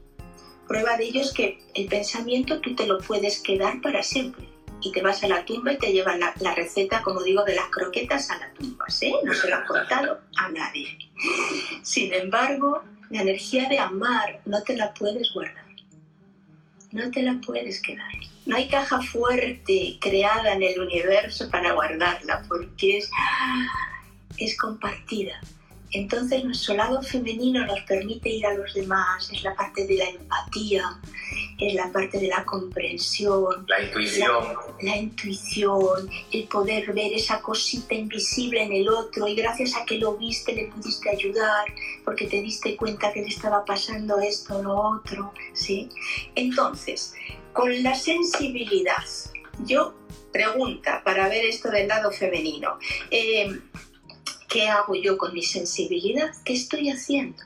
[0.67, 4.47] Prueba de ello es que el pensamiento tú te lo puedes quedar para siempre.
[4.81, 7.67] Y te vas a la tumba y te llevan la, receta, como digo, de las
[7.69, 9.13] croquetas a la tumba, ¿sí?
[9.23, 10.87] No se lo han contado a nadie.
[11.81, 15.65] Sin embargo, la energía de amar no te la puedes guardar.
[16.91, 18.11] No te la puedes quedar.
[18.45, 23.09] No hay caja fuerte creada en el universo para guardarla, porque es,
[24.37, 25.41] es compartida
[25.91, 30.09] entonces nuestro lado femenino nos permite ir a los demás, es la parte de la
[30.09, 30.99] empatía,
[31.57, 34.45] es la parte de la comprensión, la intuición.
[34.81, 39.97] La, intuición, el poder ver esa cosita invisible en el otro y gracias a que
[39.97, 41.65] lo viste le pudiste ayudar
[42.03, 45.89] porque te diste cuenta que le estaba pasando esto o lo otro, ¿sí?
[46.35, 47.13] Entonces,
[47.53, 49.03] con la sensibilidad,
[49.65, 49.95] yo
[50.31, 52.77] pregunta para ver esto del lado femenino.
[53.09, 53.59] Eh,
[54.47, 56.31] ¿Qué hago yo con mi sensibilidad?
[56.45, 57.43] ¿Qué estoy haciendo?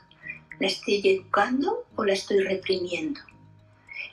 [0.58, 3.20] ¿La estoy educando o la estoy reprimiendo?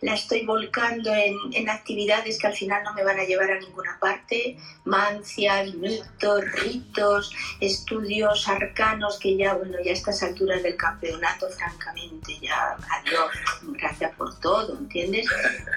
[0.02, 3.98] la estoy volcando en, actividades que al final no me van a llevar a ninguna
[4.00, 11.50] parte, mancias, mitos, ritos, estudios arcanos que ya, bueno, ya a estas alturas del campeonato,
[11.50, 13.32] francamente, ya adiós,
[13.74, 15.28] gracias por todo, ¿entiendes?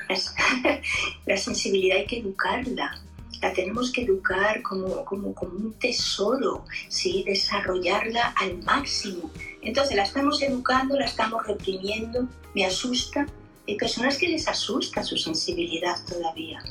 [1.27, 3.03] la sensibilidad hay que educarla
[3.43, 7.25] la tenemos que educar como, como, como un tesoro, ¿sí?
[7.27, 9.31] desarrollarla al máximo.
[9.61, 13.27] Entonces la estamos educando, la estamos reprimiendo, me asusta.
[13.67, 16.63] Hay personas que les asusta su sensibilidad todavía.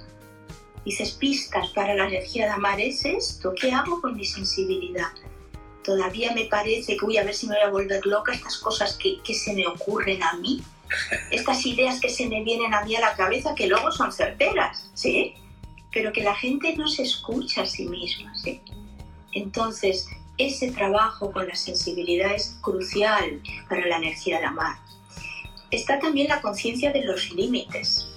[0.86, 5.12] Dices, pistas para la energía de amar es esto, ¿qué hago con mi sensibilidad?
[5.84, 8.98] Todavía me parece que voy a ver si me voy a volver loca estas cosas
[8.98, 10.64] que, que se me ocurren a mí,
[11.32, 14.90] estas ideas que se me vienen a mí a la cabeza que luego son certeras,
[14.94, 15.36] ¿sí?
[15.94, 18.36] Pero que la gente no se escucha a sí misma.
[18.38, 18.62] ¿sí?
[19.34, 24.78] Entonces, ese trabajo con la sensibilidad es crucial para la energía de amar.
[25.70, 28.08] Está también la conciencia de los límites.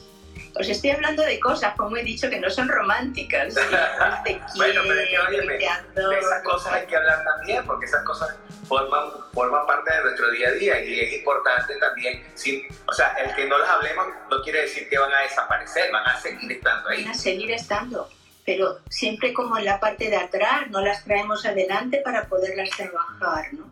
[0.58, 3.54] Os estoy hablando de cosas, como he dicho, que no son románticas.
[4.56, 8.36] bueno, pero es que, oye, de esas cosas hay que hablar también, porque esas cosas
[8.64, 13.14] forman, forman parte de nuestro día a día y es importante también, sin, o sea,
[13.14, 16.52] el que no las hablemos no quiere decir que van a desaparecer, van a seguir
[16.52, 17.02] estando ahí.
[17.02, 18.08] Van a seguir estando,
[18.44, 23.52] pero siempre como en la parte de atrás, no las traemos adelante para poderlas trabajar,
[23.52, 23.70] ¿no?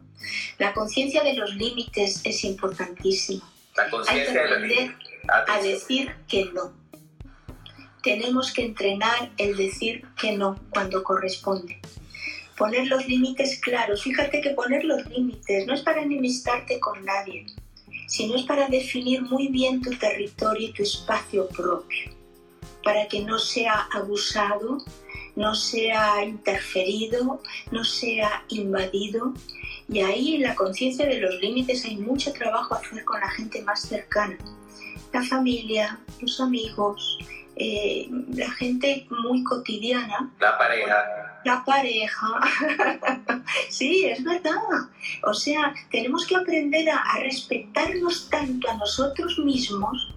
[0.58, 3.50] La conciencia de los límites es importantísima.
[3.76, 5.08] La conciencia de los límites.
[5.28, 6.72] A decir que no.
[8.02, 11.80] Tenemos que entrenar el decir que no cuando corresponde
[12.62, 14.04] poner los límites claros.
[14.04, 17.44] Fíjate que poner los límites no es para enemistarte con nadie,
[18.06, 22.12] sino es para definir muy bien tu territorio y tu espacio propio,
[22.84, 24.78] para que no sea abusado,
[25.34, 29.34] no sea interferido, no sea invadido.
[29.88, 33.30] Y ahí en la conciencia de los límites hay mucho trabajo a hacer con la
[33.30, 34.38] gente más cercana,
[35.12, 37.18] la familia, los amigos,
[37.56, 40.32] eh, la gente muy cotidiana.
[40.38, 41.31] La pareja.
[41.44, 42.26] La pareja.
[43.68, 44.52] sí, es verdad.
[45.24, 50.14] O sea, tenemos que aprender a, respetarnos tanto a nosotros mismos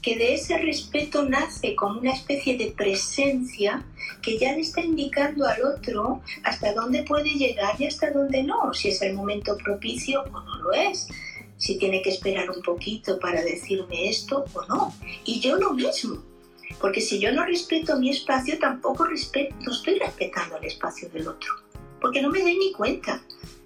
[0.00, 3.82] que de ese respeto nace como una especie de presencia
[4.20, 8.74] que ya le está indicando al otro hasta dónde puede llegar y hasta dónde no,
[8.74, 11.08] si es el momento propicio o no lo es,
[11.56, 14.94] si tiene que esperar un poquito para decirme esto o no.
[15.24, 16.33] Y yo lo mismo.
[16.80, 21.28] Porque si yo no respeto mi espacio, tampoco respeto, no estoy respetando el espacio del
[21.28, 21.54] otro.
[22.00, 23.20] Porque no me doy ni cuenta.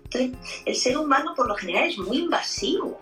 [0.05, 3.01] Entonces, el ser humano por lo general es muy invasivo.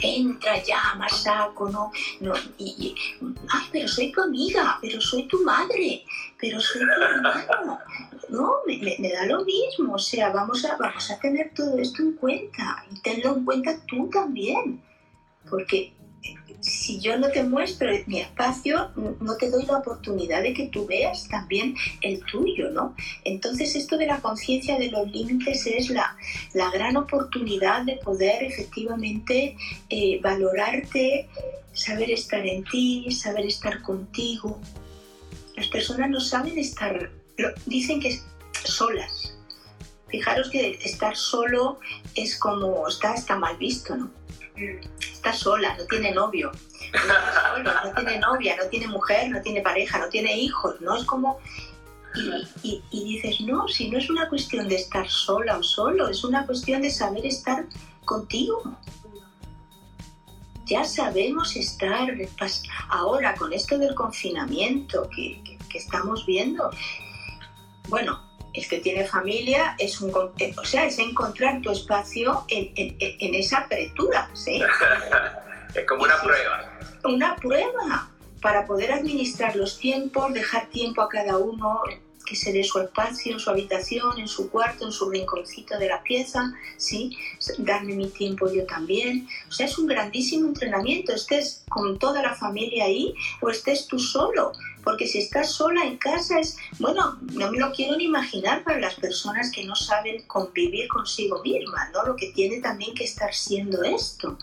[0.00, 2.94] Entra, llama, saco, no, no, y,
[3.48, 6.04] ay, pero soy tu amiga, pero soy tu madre,
[6.40, 7.78] pero soy tu hermano.
[8.28, 12.02] No, me, me, da lo mismo, o sea, vamos a, vamos a tener todo esto
[12.02, 14.82] en cuenta y tenlo en cuenta tú también,
[15.48, 15.92] porque
[16.60, 18.90] si yo no te muestro mi espacio,
[19.20, 22.96] no te doy la oportunidad de que tú veas también el tuyo, ¿no?
[23.24, 26.16] Entonces esto de la conciencia de los límites es la,
[26.54, 29.56] la, gran oportunidad de poder efectivamente
[29.88, 31.28] eh, valorarte,
[31.72, 34.60] saber estar en ti, saber estar contigo.
[35.56, 37.10] Las personas no saben estar,
[37.66, 38.18] dicen que
[38.64, 39.34] solas.
[40.08, 41.78] Fijaros que estar solo
[42.14, 44.17] es como, está, está mal visto, ¿no?
[45.00, 46.50] Está sola, no tiene novio,
[47.52, 50.96] no, tiene novia, no tiene mujer, no tiene pareja, no tiene hijos, ¿no?
[50.96, 51.38] Es como...
[52.62, 56.46] Y, dices, no, si no es una cuestión de estar sola o solo, es una
[56.46, 57.66] cuestión de saber estar
[58.04, 58.62] contigo.
[60.64, 62.08] Ya sabemos estar,
[62.88, 66.70] ahora con esto del confinamiento que estamos viendo,
[67.88, 68.27] bueno,
[68.58, 73.58] el que tiene familia es un, eh, o sea, es encontrar tu espacio en, esa
[73.58, 74.60] apertura, ¿sí?
[75.74, 76.78] es como una prueba.
[77.04, 81.80] Una prueba para poder administrar los tiempos, dejar tiempo a cada uno,
[82.28, 85.88] que se dé su espacio, en su habitación, en su cuarto, en su rinconcito de
[85.88, 87.16] la pieza, ¿sí?
[87.56, 89.26] Darme mi tiempo yo también.
[89.48, 93.98] O sea, es un grandísimo entrenamiento, estés con toda la familia ahí o estés tú
[93.98, 94.52] solo.
[94.88, 98.80] Porque si estás sola en casa es, bueno, no me lo quiero ni imaginar para
[98.80, 102.06] las personas que no saben convivir consigo mismas, ¿no?
[102.06, 104.38] Lo que tiene también que estar siendo esto.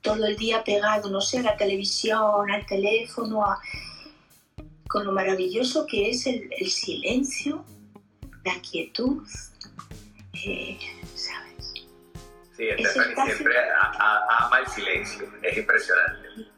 [0.00, 3.60] Todo el día pegado, no sé, a la televisión, al teléfono, a
[4.88, 7.62] con lo maravilloso que es el, silencio,
[8.42, 9.22] la quietud,
[10.32, 10.78] eh,
[11.14, 11.74] ¿sabes?
[12.56, 16.53] Sí, Stephanie siempre ama el silencio, es impresionante.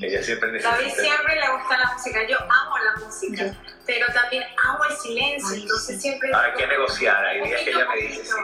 [0.00, 0.76] Ella siempre necesita...
[0.76, 3.54] David siempre le gusta la música, yo amo la música,
[3.86, 6.30] pero también amo el silencio, entonces siempre...
[6.34, 8.34] Hay que negociar, hay días que ella me dice,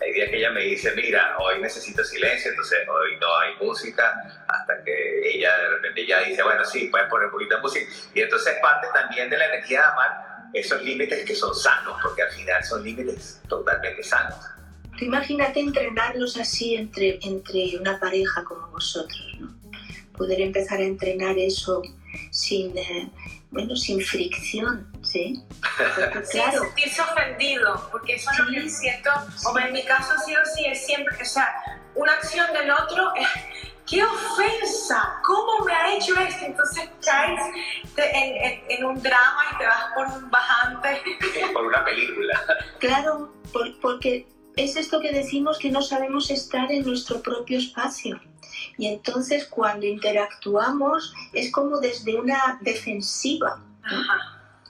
[0.00, 4.44] hay días que ella me dice, mira, hoy necesito silencio, entonces hoy no hay música,
[4.48, 7.90] hasta que ella de repente ya dice, bueno, sí, puedes poner un poquito de música.
[8.14, 12.22] Y entonces parte también de la energía de amar esos límites que son sanos, porque
[12.22, 14.36] al final son límites totalmente sanos.
[15.00, 19.63] imagínate entrenarlos así entre, entre una pareja como vosotros, ¿no?
[20.16, 21.82] Poder empezar a entrenar eso
[22.30, 22.76] sin...
[22.76, 23.10] Eh,
[23.54, 25.40] bueno, sin fricción, ¿sí?
[26.32, 26.50] claro.
[26.50, 29.10] Sin sentirse ofendido, porque eso es lo que siento,
[29.46, 31.54] o en mi caso ha sido así, es siempre, o sea,
[31.94, 33.28] una acción del otro es,
[33.86, 35.20] ¡qué ofensa!
[35.24, 36.44] ¿Cómo me ha hecho esto?
[36.44, 37.40] Entonces caes
[37.96, 41.00] en, un drama y te vas por un bajante.
[41.52, 42.40] Por una película.
[42.80, 43.32] Claro,
[43.80, 48.20] porque es esto que decimos que no sabemos estar en nuestro propio espacio.
[48.78, 53.60] Y entonces cuando interactuamos es como desde una defensiva.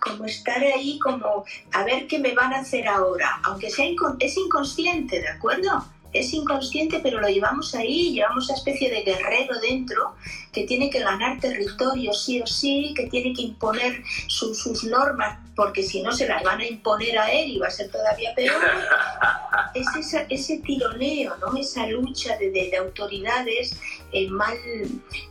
[0.00, 3.86] Como estar ahí, como a ver qué me van a hacer ahora, aunque sea
[4.18, 5.84] es inconsciente, ¿de acuerdo?
[6.14, 10.14] Es inconsciente, pero lo llevamos ahí, llevamos esa especie de guerrero dentro
[10.52, 15.82] que tiene que ganar territorio sí o sí, que tiene que imponer sus normas, porque
[15.82, 18.54] si no se las van a imponer a él y va a ser todavía peor.
[19.74, 21.56] es ese tironeo, ¿no?
[21.56, 23.78] esa lucha de, autoridades
[24.12, 24.56] eh, mal,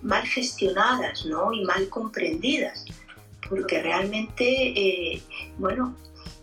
[0.01, 1.53] mal gestionadas ¿no?
[1.53, 2.85] y mal comprendidas,
[3.47, 5.21] porque realmente, eh,
[5.57, 5.95] bueno,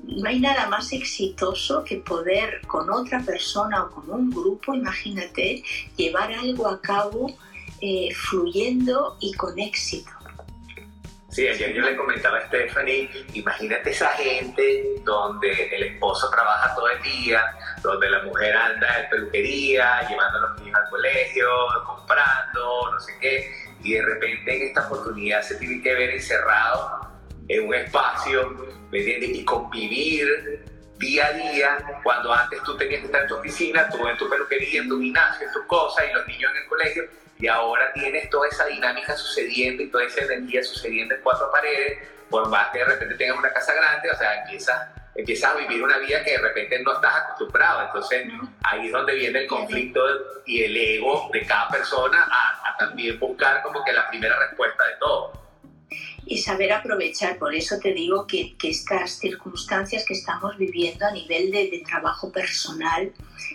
[0.05, 5.63] no hay nada más exitoso que poder con otra persona o con un grupo, imagínate,
[5.97, 7.37] llevar algo a cabo
[7.81, 10.11] eh, fluyendo y con éxito.
[11.31, 16.89] Sí, ayer yo le comentaba a Stephanie, imagínate esa gente donde el esposo trabaja todo
[16.89, 17.45] el día,
[17.83, 21.49] donde la mujer anda en peluquería, llevando a los niños al colegio,
[21.87, 23.49] comprando, no sé qué,
[23.85, 27.10] y de repente en esta oportunidad se tiene que ver encerrado
[27.51, 28.49] en un espacio,
[28.93, 29.31] ¿me entiendes?
[29.31, 30.65] Y convivir
[30.99, 34.29] día a día, cuando antes tú tenías que estar en tu oficina, tú en tu
[34.29, 37.05] peluquería, en tu gimnasio, en tus cosas, y los niños en el colegio,
[37.39, 41.99] y ahora tienes toda esa dinámica sucediendo y toda esa energía sucediendo en cuatro paredes,
[42.29, 45.83] por más que de repente tengas una casa grande, o sea, empiezas, empiezas a vivir
[45.83, 47.87] una vida que de repente no estás acostumbrado.
[47.87, 48.27] Entonces,
[48.63, 50.01] ahí es donde viene el conflicto
[50.47, 54.87] y el ego de cada persona a, a también buscar como que la primera respuesta
[54.87, 55.50] de todo
[56.27, 57.39] y saber aprovechar.
[57.39, 63.13] Por eso te digo que, estas circunstancias que estamos viviendo a nivel de, trabajo personal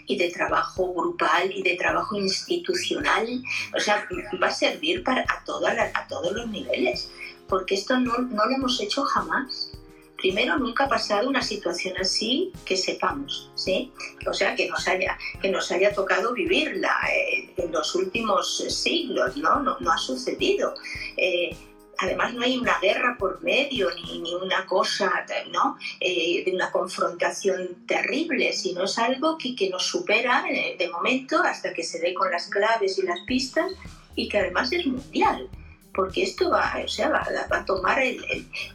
[0.07, 3.43] y de trabajo grupal y de trabajo institucional,
[3.75, 4.07] o sea,
[4.41, 7.09] va a servir para, a, a todos los niveles,
[7.47, 9.71] porque esto no, no lo hemos hecho jamás
[10.17, 13.91] primero nunca ha pasado una situación así que sepamos, ¿sí?
[14.27, 19.37] O sea, que nos haya, que nos haya tocado vivirla eh, en los últimos siglos,
[19.37, 19.59] ¿no?
[19.59, 20.73] No, no ha sucedido.
[21.17, 21.55] Eh,
[21.97, 25.77] además no hay una guerra por medio ni, ni una cosa ¿no?
[25.99, 31.41] Eh, de una confrontación terrible, sino es algo que, que nos supera eh, de momento
[31.41, 33.71] hasta que se dé con las claves y las pistas
[34.15, 35.49] y que además es mundial,
[35.93, 38.01] porque esto va, o sea, va, a tomar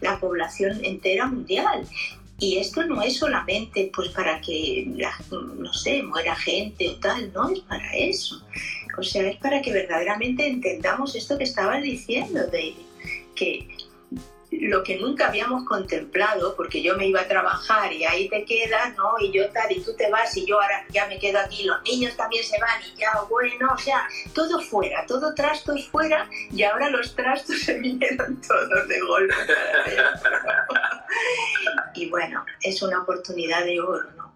[0.01, 1.87] la población entera mundial.
[2.39, 4.87] Y esto no es solamente pues para que,
[5.31, 8.43] no sé, muera gente o tal, no es para eso.
[8.97, 12.77] O sea, es para que verdaderamente entendamos esto que estabas diciendo, David,
[13.35, 13.69] que
[14.51, 18.97] lo que nunca habíamos contemplado, porque yo me iba a trabajar y ahí te quedas,
[18.97, 19.13] ¿no?
[19.21, 21.81] Y yo tal, y tú te vas y yo ahora ya me quedo aquí, los
[21.83, 26.65] niños también se van y ya, bueno, o sea, todo fuera, todo trastos fuera y
[26.65, 29.35] ahora los trastos se vinieron todos de golpe.
[31.95, 34.35] y bueno, es una oportunidad de oro, ¿no?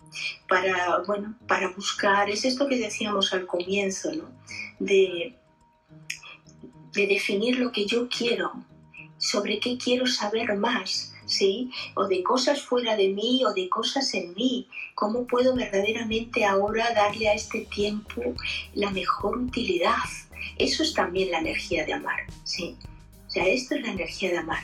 [0.49, 4.30] Para, bueno, para buscar, es esto que decíamos al comienzo, ¿no?
[4.78, 5.36] De,
[6.92, 8.53] de definir lo que yo quiero,
[9.25, 11.70] sobre qué quiero saber más, ¿sí?
[11.95, 14.68] O de cosas fuera de mí o de cosas en mí.
[14.95, 18.22] ¿Cómo puedo verdaderamente ahora darle a este tiempo
[18.75, 20.05] la mejor utilidad?
[20.59, 22.77] Eso es también la energía de amar, ¿sí?
[23.27, 24.62] O sea, esto es la energía de amar.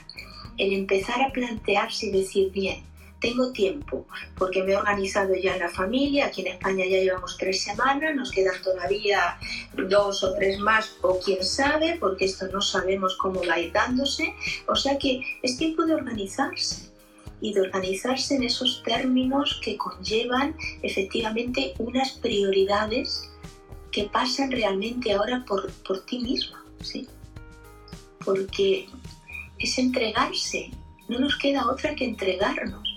[0.59, 2.85] El empezar a plantearse y decir, bien,
[3.21, 4.07] tengo tiempo,
[4.37, 8.17] porque me he organizado ya en la familia, aquí en España ya llevamos tres semanas,
[8.17, 9.39] nos quedan todavía
[9.75, 13.73] dos o tres más, o quién sabe, porque esto no sabemos cómo va a ir
[13.73, 14.35] dándose,
[14.67, 16.91] o sea que es tiempo de organizarse
[17.43, 23.31] y de organizarse en esos términos que conllevan efectivamente unas prioridades
[23.93, 27.09] que pasan realmente ahora por, por ti misma, ¿sí?
[28.25, 28.89] Porque
[29.59, 30.71] es entregarse,
[31.09, 32.90] no nos queda otra que entregarnos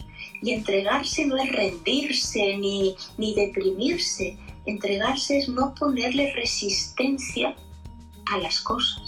[0.43, 4.37] y entregarse no es rendirse ni, ni deprimirse.
[4.65, 7.55] Entregarse es no ponerle resistencia
[8.31, 9.01] a las cosas.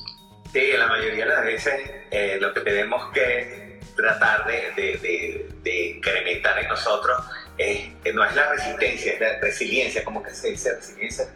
[0.53, 1.73] Sí, la mayoría de las veces
[2.11, 7.21] eh, lo que tenemos que tratar de, de, de, incrementar en nosotros
[7.57, 11.27] es, no es la resistencia, es la resiliencia, como que se dice resiliencia.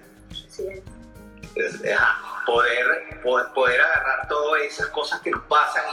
[2.46, 3.20] poder,
[3.54, 5.84] poder, agarrar todas esas cosas que nos pasan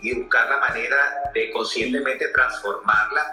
[0.00, 3.26] y, y buscar la manera de conscientemente transformarlas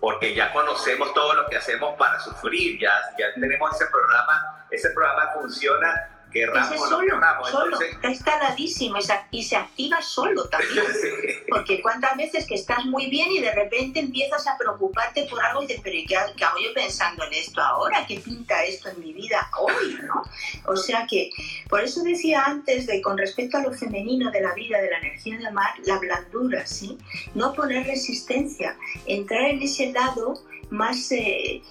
[0.00, 4.90] porque ya conocemos todo lo que hacemos para sufrir, ya, ya tenemos ese programa, ese
[4.90, 7.20] programa funciona ese solo,
[7.50, 8.98] solo, está instaladísimo
[9.30, 10.84] y se activa solo también.
[11.48, 15.62] Porque cuántas veces que estás muy bien y de repente empiezas a preocuparte por algo
[15.62, 18.04] y dices, pero ¿qué, hago yo pensando en esto ahora?
[18.06, 19.98] ¿Qué pinta esto en mi vida hoy?
[20.02, 20.22] ¿no?
[20.66, 21.30] O sea que,
[21.68, 24.98] por eso decía antes de con respecto a lo femenino de la vida, de la
[24.98, 26.98] energía de amar, la blandura, ¿sí?
[27.34, 28.76] No poner resistencia,
[29.06, 31.62] entrar en ese lado más, eh,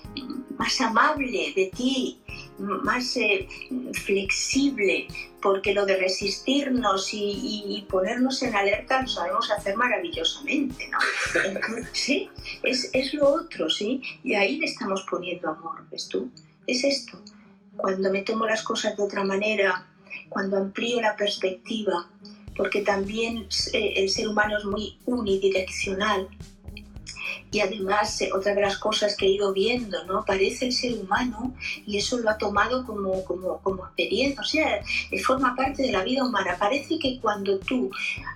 [0.57, 2.21] más amable de ti,
[2.59, 3.47] más eh,
[4.05, 5.07] flexible,
[5.41, 10.97] porque lo de resistirnos y, ponernos en alerta lo sabemos hacer maravillosamente, ¿no?
[11.93, 12.29] sí,
[12.63, 14.01] es, es, lo otro, ¿sí?
[14.23, 16.29] Y ahí le estamos poniendo amor, ¿ves tú?
[16.65, 17.21] Es esto,
[17.77, 19.87] cuando me tomo las cosas de otra manera,
[20.29, 22.09] cuando amplío la perspectiva,
[22.55, 26.27] porque también eh, el ser humano es muy unidireccional,
[27.51, 30.25] y además, eh, otra de las cosas que he ido viendo, ¿no?
[30.25, 31.53] Parece el ser humano
[31.85, 34.81] y eso lo ha tomado como, como, como experiencia, o sea,
[35.25, 36.57] forma parte de la vida humana.
[36.59, 37.89] Parece que cuando tú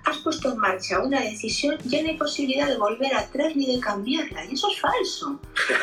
[0.04, 3.80] has puesto en marcha una decisión, ya no hay posibilidad de volver atrás ni de
[3.80, 4.44] cambiarla.
[4.46, 5.38] Y eso es falso.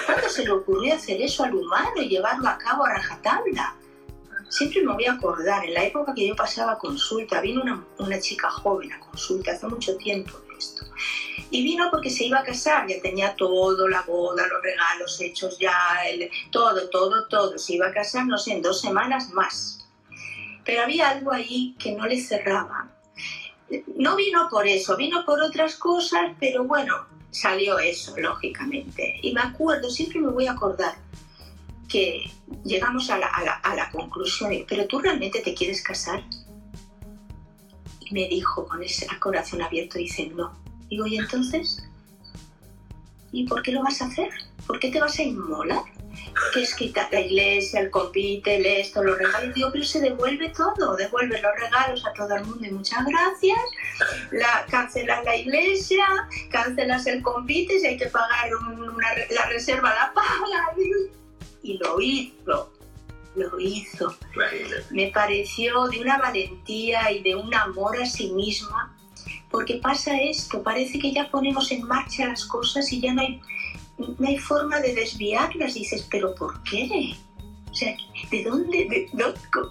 [0.05, 3.75] ¿Cuándo se le ocurrió hacer eso al humano y llevarlo a cabo a rajatabla?
[4.49, 8.19] Siempre me voy a acordar, en la época que yo pasaba consulta, vino una, una
[8.19, 10.85] chica joven a consulta hace mucho tiempo de esto.
[11.51, 15.57] Y vino porque se iba a casar, ya tenía todo, la boda, los regalos hechos
[15.59, 15.73] ya,
[16.51, 17.57] todo, todo, todo.
[17.57, 19.87] Se iba a casar, no sé, en dos semanas más.
[20.65, 22.91] Pero había algo ahí que no le cerraba.
[23.95, 29.19] No vino por eso, vino por otras cosas, pero bueno, salió eso, lógicamente.
[29.21, 30.95] Y me acuerdo, siempre me voy a acordar
[31.87, 32.31] que
[32.63, 36.23] llegamos a la, a la, a la conclusión, pero tú realmente te quieres casar?
[38.01, 40.53] Y me dijo con ese corazón abierto, dice, no,
[40.89, 41.83] Digo, ¿y entonces?
[43.31, 44.29] ¿Y por qué lo vas a hacer?
[44.65, 45.83] ¿Por qué te vas a inmolar?
[46.53, 49.53] Que es quitar la iglesia, el compite, el esto, los regalos.
[49.53, 53.59] Digo, pero se devuelve todo, devuelve los regalos a todo el mundo y muchas gracias.
[54.31, 56.05] La, cancelas la iglesia,
[56.51, 58.49] cancelas el compite, si hay que pagar
[59.29, 60.75] la reserva, la paga.
[61.61, 62.71] Y lo hizo,
[63.35, 64.15] lo hizo.
[64.89, 68.95] Me pareció de una valentía y de un amor a sí misma
[69.49, 73.41] porque pasa esto, parece que ya ponemos en marcha las cosas y ya no hay,
[73.97, 75.73] no hay forma de desviarlas.
[75.73, 77.15] Dices, ¿pero por qué?
[77.69, 77.95] O sea,
[78.31, 79.09] ¿de dónde?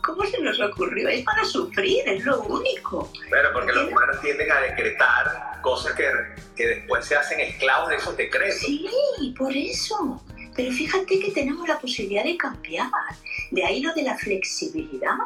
[0.04, 1.08] ¿Cómo se nos ocurrió?
[1.08, 3.10] Es para sufrir, es lo único.
[3.30, 6.08] Pero porque los humanos tienden a decretar cosas que,
[6.56, 8.60] que después se hacen esclavos de esos decretos.
[8.60, 10.22] Sí, por eso.
[10.54, 12.90] Pero fíjate que tenemos la posibilidad de cambiar.
[13.50, 15.16] De ahí lo de la flexibilidad.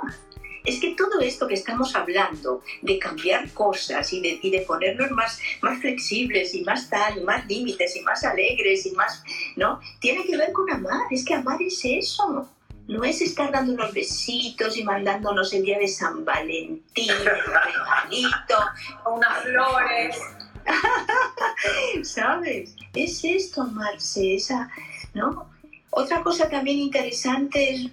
[0.65, 5.11] Es que todo esto que estamos hablando, de cambiar cosas y de, y de ponernos
[5.11, 9.23] más, más flexibles y más tal, y más límites y más alegres y más,
[9.57, 9.81] ¿no?
[10.01, 12.49] Tiene que ver con amar, es que amar es eso.
[12.89, 18.59] No es estar dando unos besitos y mandándonos el día de San Valentín, el regalito,
[19.07, 20.17] unas flores.
[22.03, 22.75] ¿Sabes?
[22.95, 24.69] Es esto, amarse, esa,
[25.15, 25.51] ¿no?
[25.91, 27.91] Otra cosa también interesante es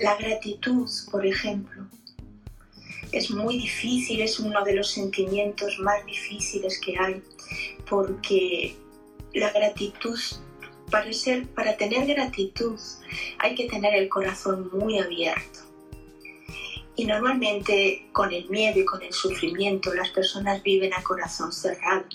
[0.00, 1.75] la gratitud, por ejemplo.
[3.12, 7.22] Es muy difícil, es uno de los sentimientos más difíciles que hay,
[7.88, 8.76] porque
[9.34, 10.18] la gratitud,
[10.90, 12.78] para, ser, para tener gratitud
[13.38, 15.60] hay que tener el corazón muy abierto.
[16.96, 22.06] Y normalmente con el miedo y con el sufrimiento las personas viven a corazón cerrado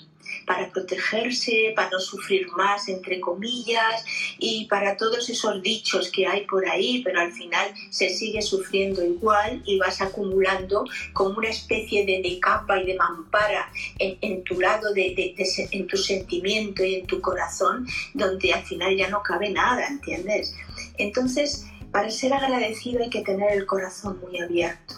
[0.52, 4.04] para protegerse, para no sufrir más, entre comillas,
[4.38, 9.02] y para todos esos dichos que hay por ahí, pero al final se sigue sufriendo
[9.02, 10.84] igual y vas acumulando
[11.14, 15.36] como una especie de, capa y de mampara en, tu lado, de,
[15.72, 20.54] en tu sentimiento y en tu corazón, donde al final ya no cabe nada, ¿entiendes?
[20.98, 24.96] Entonces, para ser agradecido hay que tener el corazón muy abierto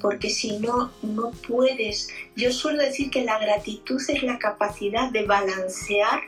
[0.00, 2.08] porque si no, no puedes.
[2.36, 6.20] Yo suelo decir que la gratitud es la capacidad de balancear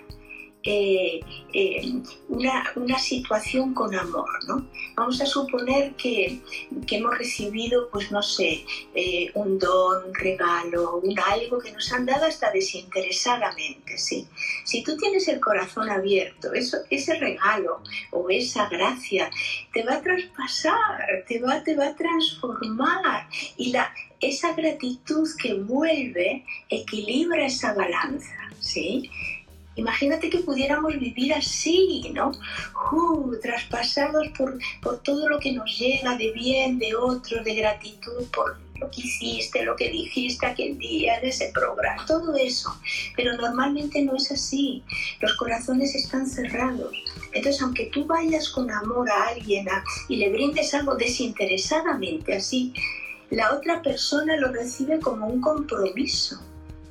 [0.62, 1.20] eh,
[1.54, 4.66] eh, una, situación con amor, ¿no?
[4.94, 6.40] Vamos a suponer que,
[6.90, 11.00] hemos recibido, pues no sé, eh, un don, un regalo,
[11.32, 14.26] algo que nos han dado hasta desinteresadamente, ¿sí?
[14.64, 19.30] Si tú tienes el corazón abierto, eso, ese regalo o esa gracia
[19.72, 25.54] te va a traspasar, te va, te va a transformar y la, esa gratitud que
[25.54, 29.10] vuelve equilibra esa balanza, ¿sí?
[29.76, 32.32] Imagínate que pudiéramos vivir así, ¿no?
[32.92, 38.26] Uh, traspasados por, por todo lo que nos llega de bien, de otros, de gratitud
[38.32, 42.74] por lo que hiciste, lo que dijiste aquel día en ese programa, todo eso.
[43.14, 44.82] Pero normalmente no es así.
[45.20, 46.92] Los corazones están cerrados.
[47.32, 49.66] Entonces, aunque tú vayas con amor a alguien
[50.08, 52.72] y le brindes algo desinteresadamente así,
[53.30, 56.40] la otra persona lo recibe como un compromiso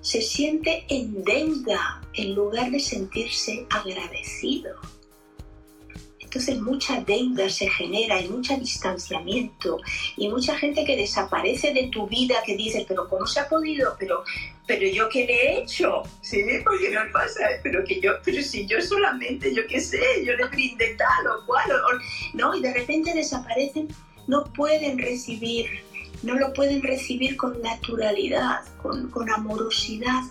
[0.01, 4.75] se siente en deuda en lugar de sentirse agradecido.
[6.19, 9.79] Entonces mucha deuda se genera y mucho distanciamiento
[10.15, 13.95] y mucha gente que desaparece de tu vida que dice, pero ¿cómo se ha podido?
[13.97, 14.23] Pero,
[14.67, 16.43] pero yo qué le he hecho, ¿sí?
[16.63, 20.45] Porque no pasa, pero que yo, pero si yo solamente, yo qué sé, yo le
[20.49, 21.67] brindé tal o cual,
[22.35, 22.55] ¿no?
[22.55, 23.87] Y de repente desaparecen,
[24.27, 25.83] no pueden recibir
[26.23, 30.23] no lo pueden recibir con naturalidad, con, amorosidad.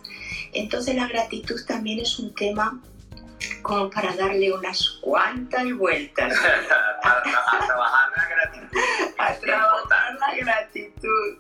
[0.53, 2.81] Entonces la gratitud también es un tema
[3.63, 6.33] como para darle unas cuantas vueltas.
[7.03, 8.81] a, trabajar la gratitud.
[9.19, 11.37] A trabajar la gratitud.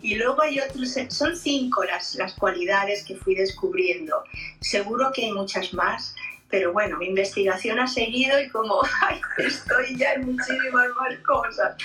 [0.00, 4.24] Y luego hay otros, son cinco las, las cualidades que fui descubriendo.
[4.60, 6.14] Seguro que hay muchas más,
[6.52, 8.82] pero bueno, mi investigación ha seguido y como
[9.38, 11.76] estoy ya en muchísimas más cosas,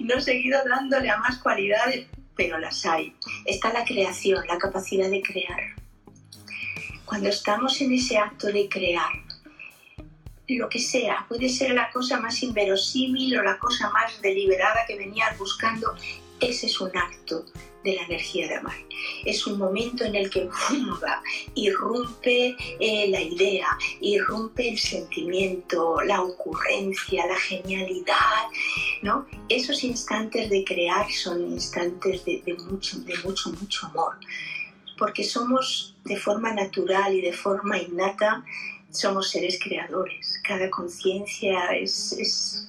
[0.00, 2.06] no he seguido dándole a más cualidades,
[2.36, 3.16] pero las hay.
[3.44, 5.60] Está la creación, la capacidad de crear.
[7.04, 9.10] Cuando estamos en ese acto de crear,
[10.46, 14.98] lo que sea, puede ser la cosa más inverosímil o la cosa más deliberada que
[14.98, 15.96] venías buscando,
[16.38, 17.44] ese es un acto
[17.84, 18.76] de la energía de amar.
[19.24, 21.22] Es un momento en el que ¡fumba!
[21.54, 23.66] irrumpe eh, la idea,
[24.00, 28.44] irrumpe el sentimiento, la ocurrencia, la genialidad,
[29.02, 29.26] ¿no?
[29.48, 34.14] Esos instantes de crear son instantes de, mucho, de mucho, mucho amor,
[34.98, 38.44] porque somos de forma natural y de forma innata,
[38.90, 40.40] somos seres creadores.
[40.46, 42.68] Cada conciencia es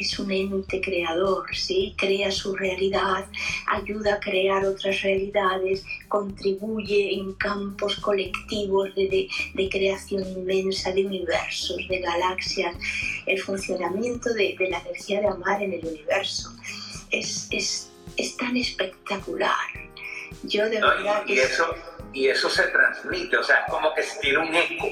[0.00, 1.94] es un ente creador, ¿sí?
[1.96, 3.26] crea su realidad,
[3.66, 9.28] ayuda a crear otras realidades, contribuye en campos colectivos de,
[9.70, 12.74] creación inmensa de universos, de galaxias,
[13.26, 16.50] el funcionamiento de, la energía de amar en el universo.
[17.10, 19.66] Es, es, tan espectacular.
[20.44, 21.74] Yo de verdad y, eso,
[22.12, 24.88] y eso se transmite, o sea, es como que tiene un eco.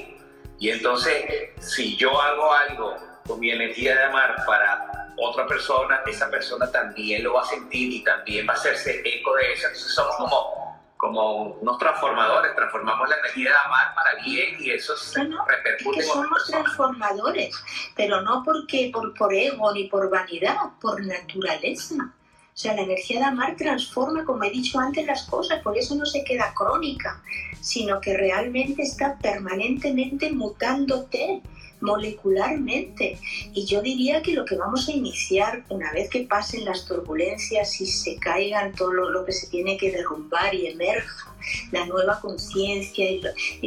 [0.59, 6.29] Y entonces, si yo hago algo con mi energía de amar para otra persona, esa
[6.31, 9.67] persona también lo va a sentir y también va a hacerse eco de eso.
[9.67, 14.97] Entonces somos como, como unos transformadores, transformamos la energía de amar para bien y eso
[14.97, 16.01] se repercute.
[16.01, 17.55] somos transformadores,
[17.95, 21.95] pero no porque por, por ego ni por vanidad, por naturaleza.
[21.95, 25.95] O sea, la energía de amar transforma, como he dicho antes, las cosas, por eso
[25.95, 27.21] no se queda crónica,
[27.61, 31.41] sino que realmente está permanentemente mutándote
[31.81, 33.17] molecularmente.
[33.53, 37.79] Y yo diría que lo que vamos a iniciar una vez que pasen las turbulencias
[37.81, 41.35] y se caigan todo lo, que se tiene que derrumbar y emerja
[41.71, 43.21] la nueva conciencia y,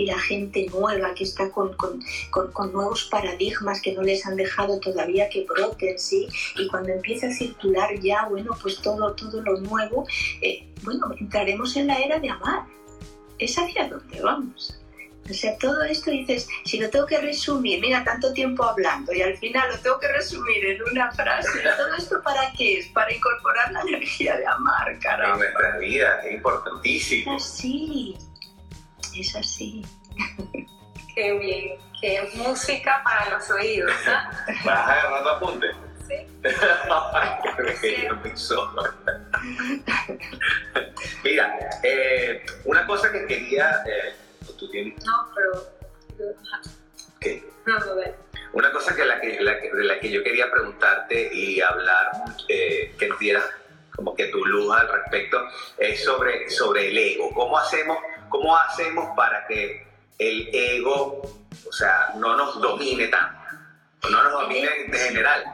[0.04, 1.76] la gente nueva que está con,
[2.72, 6.28] nuevos paradigmas que no les han dejado todavía que broten, ¿sí?
[6.56, 10.06] Y cuando empiece a circular ya, bueno, pues todo, todo lo nuevo,
[10.40, 12.64] eh, bueno, entraremos en la era de amar.
[13.38, 14.82] Es hacia dónde vamos.
[15.30, 19.22] O sea, todo esto dices, si lo tengo que resumir, mira, tanto tiempo hablando y
[19.22, 22.88] al final lo tengo que resumir en una frase, ¿todo esto para qué es?
[22.88, 25.34] Para incorporar la energía de amar, caramba.
[25.34, 27.36] En nuestra vida, es importantísimo.
[27.36, 28.18] Es así,
[29.16, 29.86] es así.
[31.14, 34.12] Qué bien, qué música para los oídos, ¿no?
[34.64, 35.76] ¿Vas agarrando apuntes?
[36.08, 36.16] Sí.
[41.24, 44.14] Mira, eh, una cosa que quería eh,
[45.05, 46.34] no, pero...
[47.20, 47.45] ¿Qué?
[47.66, 47.95] No, no,
[48.53, 52.11] Una cosa que, la que, de la que yo quería preguntarte y hablar,
[52.49, 53.45] eh, que nos dieras
[53.95, 55.38] como que tu luz al respecto,
[55.78, 57.30] es sobre, sobre el ego.
[57.34, 59.86] ¿Cómo hacemos, ¿Cómo hacemos para que
[60.18, 61.22] el ego,
[61.66, 63.38] o sea, no nos domine tanto?
[64.11, 65.45] No nos domine en general.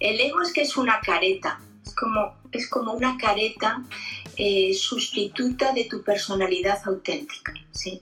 [0.00, 3.80] El ego es que es una careta, es como, es como una careta
[4.36, 7.52] eh, sustituta de tu personalidad auténtica.
[7.72, 8.00] ¿sí?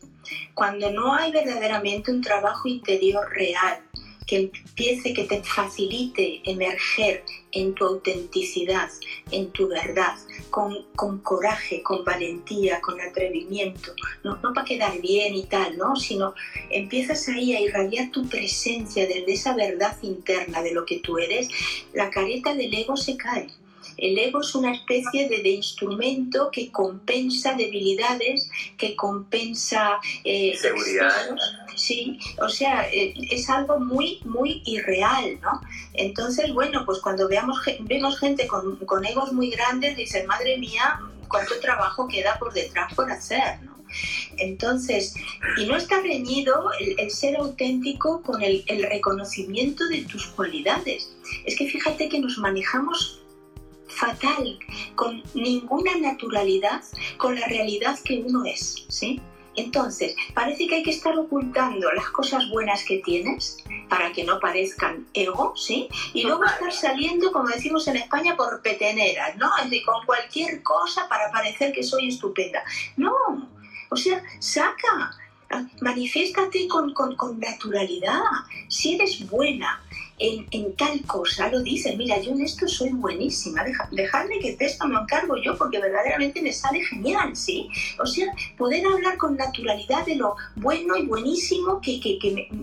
[0.55, 3.81] Cuando no hay verdaderamente un trabajo interior real
[4.27, 8.89] que empiece, que te facilite emerger en tu autenticidad,
[9.31, 10.15] en tu verdad,
[10.51, 15.97] con, con coraje, con valentía, con atrevimiento, no, no para quedar bien y tal, ¿no?
[15.97, 16.35] sino
[16.71, 21.49] empiezas ahí a irradiar tu presencia desde esa verdad interna de lo que tú eres,
[21.93, 23.49] la careta del ego se cae
[23.97, 31.13] el ego es una especie de, instrumento que compensa debilidades, que compensa eh, seguridad.
[31.75, 35.61] Sí, o sea, eh, es algo muy, muy irreal, ¿no?
[35.95, 41.01] Entonces, bueno, pues cuando veamos, vemos gente con, con egos muy grandes, dicen, madre mía,
[41.29, 43.73] cuánto trabajo queda por detrás por hacer, ¿no?
[44.39, 45.15] Entonces,
[45.59, 51.13] y no está reñido el, ser auténtico con el, el, reconocimiento de tus cualidades.
[51.45, 53.22] Es que fíjate que nos manejamos
[53.93, 54.59] fatal,
[54.95, 56.83] con ninguna naturalidad
[57.17, 59.21] con la realidad que uno es, ¿sí?
[59.55, 64.41] Entonces, parece que hay que estar ocultando las cosas buenas que tienes para que no
[64.41, 65.89] parezcan ego, ¿sí?
[66.15, 69.51] Y luego estar saliendo, como decimos en España, por peteneras, ¿no?
[69.59, 72.65] Es con cualquier cosa para parecer que soy estupenda.
[72.97, 73.13] No,
[73.91, 75.11] o sea, saca,
[75.83, 78.23] manifiéstate con, con, con naturalidad.
[78.69, 79.83] Si eres buena,
[80.19, 84.87] en, tal cosa, lo dices, mira, yo en esto soy buenísima, Deja, dejadme que esto
[84.87, 87.69] me encargo yo porque verdaderamente me sale genial, ¿sí?
[87.99, 92.19] O sea, poder hablar con naturalidad de lo bueno y buenísimo que, que,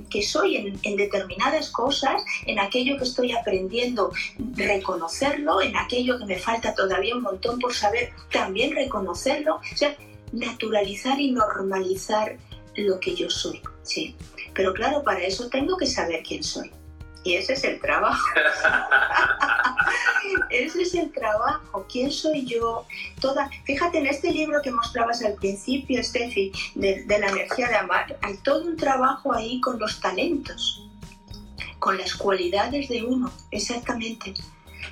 [0.09, 4.11] que, soy en, en, determinadas cosas, en aquello que estoy aprendiendo,
[4.55, 9.95] reconocerlo, en aquello que me falta todavía un montón por saber, también reconocerlo, o sea,
[10.31, 12.37] naturalizar y normalizar
[12.75, 14.15] lo que yo soy, ¿sí?
[14.53, 16.71] Pero claro, para eso tengo que saber quién soy.
[17.23, 18.25] Y ese es el trabajo.
[20.49, 21.85] ese es el trabajo.
[21.91, 22.85] ¿Quién soy yo?
[23.19, 27.75] Toda, fíjate en este libro que mostrabas al principio, Steffi, de, de la energía de
[27.75, 30.87] amar, hay todo un trabajo ahí con los talentos,
[31.79, 34.33] con las cualidades de uno, exactamente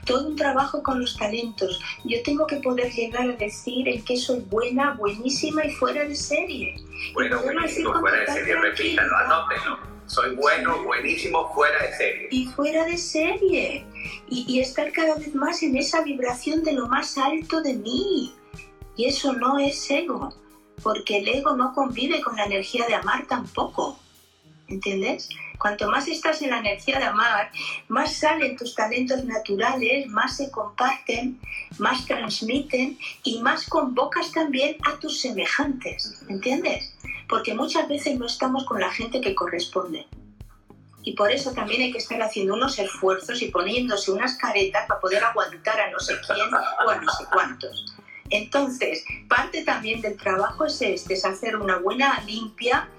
[0.05, 1.81] todo un trabajo con los talentos.
[2.05, 6.15] Yo tengo que poder llegar a decir en qué soy buena, buenísima y fuera de
[6.15, 6.75] serie.
[7.13, 12.27] Bueno, buenísimo, fuera de serie, repítalo, anótenlo soy bueno, buenísimo, fuera de serie.
[12.31, 13.85] Y fuera de serie.
[14.29, 18.33] Y, estar cada vez más en esa vibración de lo más alto de mí.
[18.95, 20.33] Y eso no es ego,
[20.81, 23.99] porque el ego no convive con la energía de amar tampoco.
[24.67, 25.29] ¿Entiendes?
[25.57, 27.51] Cuanto más estás en la energía de amar,
[27.87, 31.39] más salen tus talentos naturales, más se comparten,
[31.77, 36.23] más transmiten y más convocas también a tus semejantes.
[36.29, 36.93] ¿Entiendes?
[37.27, 40.07] porque muchas veces no estamos con la gente que corresponde.
[41.03, 44.99] Y por eso también hay que estar haciendo unos esfuerzos y poniéndose unas caretas para
[44.99, 47.85] poder aguantar a no sé quién o a no sé cuántos.
[48.29, 52.89] Entonces, parte también del trabajo es este, es hacer una buena limpia,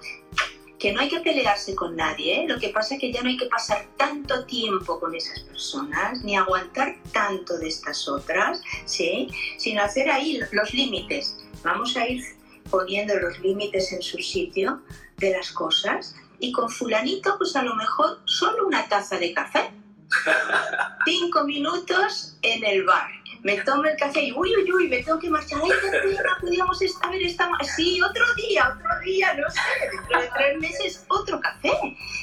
[0.79, 2.47] que no hay que pelearse con nadie, ¿eh?
[2.47, 6.23] lo que pasa es que ya no hay que pasar tanto tiempo con esas personas,
[6.23, 9.27] ni aguantar tanto de estas otras, ¿sí?
[9.57, 11.37] sino hacer ahí los límites.
[11.63, 12.23] Vamos a ir
[12.69, 14.81] poniendo los límites en su sitio
[15.17, 19.71] de las cosas y con fulanito pues a lo mejor solo una taza de café.
[21.05, 23.18] Cinco minutos en el bar.
[23.43, 25.61] Me tomo el café y uy, uy, uy, me tengo que marchar.
[25.63, 27.49] Ay, qué pena, podíamos estar, esta...
[27.75, 29.59] Sí, otro día, otro día, no sé,
[29.91, 31.71] dentro de tres meses otro café.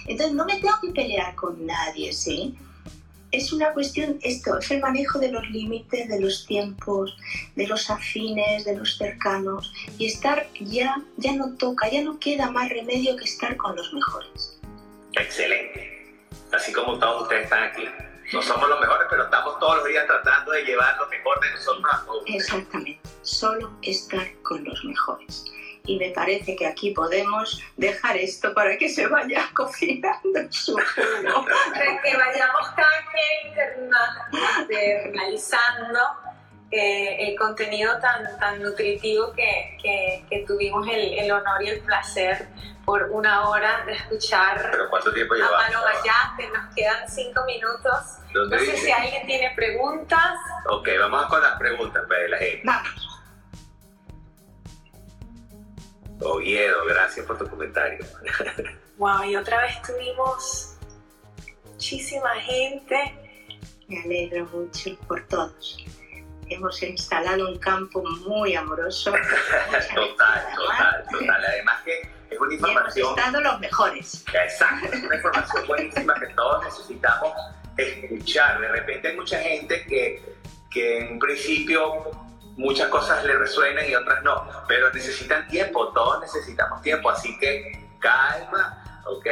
[0.07, 2.57] Entonces no me tengo que pelear con nadie, ¿sí?
[3.33, 7.17] Es una cuestión, esto, es el manejo de los límites, de los tiempos,
[7.55, 9.73] de los afines, de los cercanos.
[9.99, 13.93] Y estar ya, ya no toca, ya no queda más remedio que estar con los
[13.93, 14.61] mejores.
[15.15, 16.15] Excelente.
[16.53, 17.83] Así como todos ustedes están aquí.
[18.33, 21.51] No somos los mejores, pero estamos todos los días tratando de llevar lo mejor de
[21.51, 22.25] nosotros a todos.
[22.27, 25.45] Exactamente, solo estar con los mejores.
[25.85, 31.47] Y me parece que aquí podemos dejar esto para que se vaya cocinando su jugo.
[32.03, 33.87] que vayamos también
[34.59, 36.26] internalizando
[36.71, 41.81] eh, el contenido tan, tan nutritivo que, que, que tuvimos el, el, honor y el
[41.81, 42.49] placer
[42.85, 45.39] por una hora de escuchar ¿Pero cuánto tiempo a
[46.05, 48.19] ya, que nos quedan cinco minutos.
[48.35, 48.77] No sé dice?
[48.79, 50.35] si alguien tiene preguntas.
[50.69, 52.63] Ok, vamos con las preguntas pues, de la gente.
[52.65, 53.21] Vamos.
[56.21, 58.05] Oviedo, gracias por tu comentario.
[58.99, 60.75] Wow, y otra vez tuvimos
[61.67, 63.15] muchísima gente.
[63.89, 65.87] Me alegro mucho por todos
[66.49, 69.13] hemos instalado un campo muy amoroso.
[69.95, 71.45] total, total, total.
[71.45, 72.97] Además que es una información...
[72.97, 74.25] Y hemos estado los mejores.
[74.33, 77.33] Exacto, es una información buenísima que todos necesitamos
[77.77, 78.61] escuchar.
[78.61, 80.37] De repente hay mucha gente que,
[80.71, 82.11] que en principio
[82.57, 87.87] muchas cosas le resuenan y otras no, pero necesitan tiempo, todos necesitamos tiempo, así que
[87.99, 89.27] calma, ¿ok?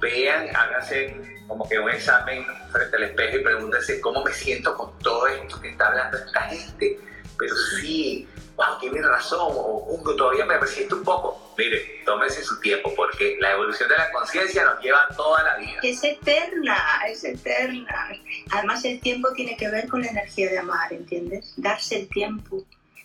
[0.00, 4.98] Vean, háganse como que un examen frente al espejo y pregúntense cómo me siento con
[5.00, 6.98] todo esto que está hablando esta gente.
[7.38, 11.44] Pero sí, wow, tiene razón, o todavía me resisto un poco.
[11.56, 15.78] Mire, tómese su tiempo, porque la evolución de la conciencia nos lleva toda la vida.
[15.82, 16.76] Es eterna,
[17.08, 18.08] es eterna.
[18.50, 21.54] Además, el tiempo tiene que ver con la energía de amar, ¿entiendes?
[21.56, 22.64] Darse el tiempo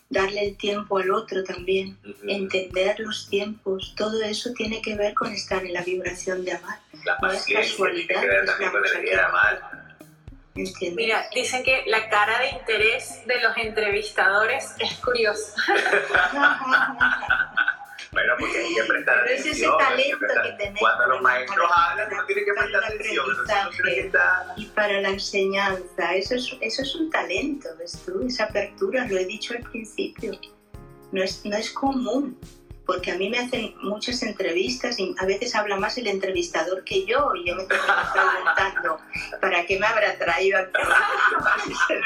[0.10, 1.98] darle el tiempo al otro también,
[2.28, 6.80] entender los tiempos, todo eso tiene que ver con estar en la vibración de amar.
[7.06, 8.24] La no es casualidad,
[9.28, 9.80] amar.
[10.96, 15.56] Mira, dicen que la cara de interés de los entrevistadores es curiosa.
[18.12, 19.54] Bueno, porque hay que prestar Pero atención.
[19.54, 20.80] Es ese talento que, tenemos.
[20.80, 23.26] Cuando los maestros hablan, uno tiene que prestar atención.
[24.58, 28.26] Y para la enseñanza, eso es, eso es un talento, ¿ves tú?
[28.26, 30.32] Esa apertura, lo he dicho al principio.
[31.12, 32.38] No es, no es común
[32.90, 37.06] porque a mí me hacen muchas entrevistas y a veces habla más el entrevistador que
[37.06, 39.00] yo y yo me estoy preguntando
[39.40, 42.02] ¿para qué me habrá traído lo está diciendo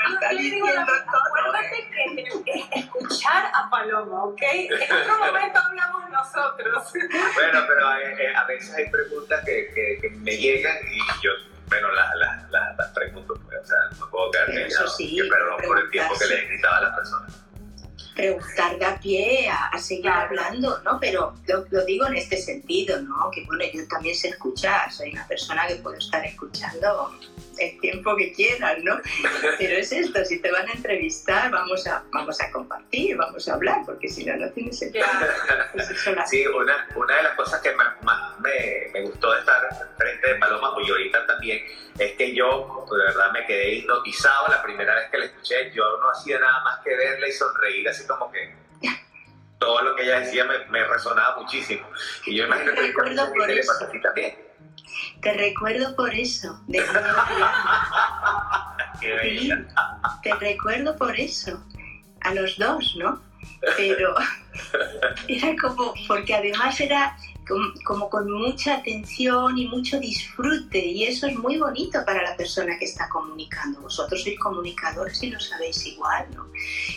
[1.10, 1.22] todo.
[1.26, 4.42] Acuérdate que escuchar a Paloma, ¿ok?
[4.42, 6.94] En otro momento hablamos nosotros.
[7.34, 11.32] Bueno, pero eh, eh, a veces hay preguntas que, que, que, me llegan y yo,
[11.68, 14.88] bueno, las la, la, la pregunto, pues, o sea, no puedo quedar callado.
[14.90, 17.43] Sí, perdón por el tiempo que le he gritado a las personas
[18.16, 21.00] preguntar da pie a, a seguir hablando, ¿no?
[21.00, 23.30] Pero lo, lo, digo en este sentido, ¿no?
[23.32, 27.12] Que bueno, yo también sé escuchar, soy una persona que puedo estar escuchando
[27.58, 29.00] el tiempo que quieran, ¿no?
[29.58, 33.54] Pero es esto, si te van a entrevistar, vamos a, vamos a compartir, vamos a
[33.54, 35.06] hablar, porque si no, no tiene sentido.
[35.74, 35.88] Pues
[36.26, 39.62] sí, una, una de las cosas que más, más me, me, gustó de estar
[39.98, 41.64] frente de Paloma, y ahorita también,
[41.98, 45.84] es que yo de verdad me quedé hipnotizado la primera vez que la escuché, yo
[46.00, 48.64] no hacía nada más que verla y sonreír así como que
[49.64, 51.88] todo lo que ella decía me, me resonaba muchísimo.
[52.26, 53.72] Y yo imagino que recuerdo por eso.
[54.02, 54.43] también.
[55.22, 56.60] Te recuerdo por eso.
[56.68, 56.80] De
[59.22, 59.52] sí,
[60.22, 61.64] te recuerdo por eso.
[62.22, 63.22] A los dos, ¿no?
[63.78, 64.16] Pero
[65.28, 67.18] era como, porque además era
[67.84, 72.78] como con mucha atención y mucho disfrute y eso es muy bonito para la persona
[72.78, 73.82] que está comunicando.
[73.82, 76.48] Vosotros sois comunicadores y lo sabéis igual, ¿no?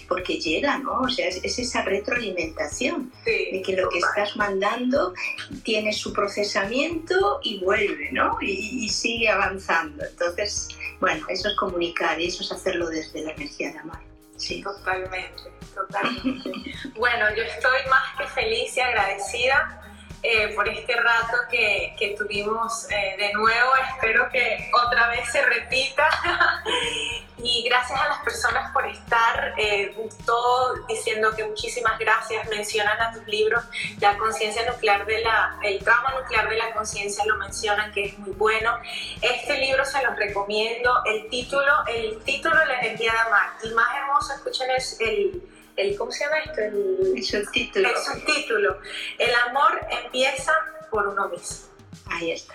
[0.08, 1.00] Porque llega, ¿no?
[1.00, 5.14] O sea, es, es esa retroalimentación sí, de que lo que estás mandando
[5.62, 8.38] tiene su procesamiento y vuelve, ¿no?
[8.40, 10.04] Y, y, sigue avanzando.
[10.04, 10.68] Entonces,
[11.00, 14.00] bueno, eso es comunicar y eso es hacerlo desde la energía de amar.
[14.36, 14.62] Sí.
[14.62, 15.42] Totalmente,
[15.74, 16.50] totalmente.
[16.96, 19.85] bueno, yo estoy más que feliz y agradecida
[20.22, 23.70] eh, por este rato que, que tuvimos eh, de nuevo.
[23.94, 26.08] Espero que otra vez se repita.
[27.38, 29.94] y gracias a las personas por estar, eh,
[30.24, 32.48] todo diciendo que muchísimas gracias.
[32.48, 33.62] Mencionan a tus libros
[34.00, 38.18] la conciencia nuclear de la, el trauma nuclear de la conciencia, lo mencionan que es
[38.18, 38.78] muy bueno.
[39.20, 41.02] Este libro se los recomiendo.
[41.04, 43.50] El título, el título, La energía de amar.
[43.62, 46.60] Y más hermoso, escuchen el, el el, ¿cómo se llama esto?
[46.60, 47.88] El, el subtítulo.
[47.88, 48.80] El subtítulo.
[49.18, 50.52] El amor empieza
[50.90, 51.68] por uno mismo.
[52.06, 52.54] Ahí está.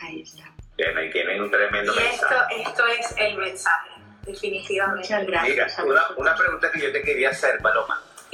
[0.00, 0.44] Ahí está.
[0.76, 2.34] Bien, ahí tienen un tremendo y mensaje.
[2.62, 3.90] Esto, esto es el mensaje.
[4.22, 5.00] definitivamente.
[5.02, 5.78] Muchas gracias.
[5.78, 8.02] Mira, una, una pregunta que yo te quería hacer, Paloma.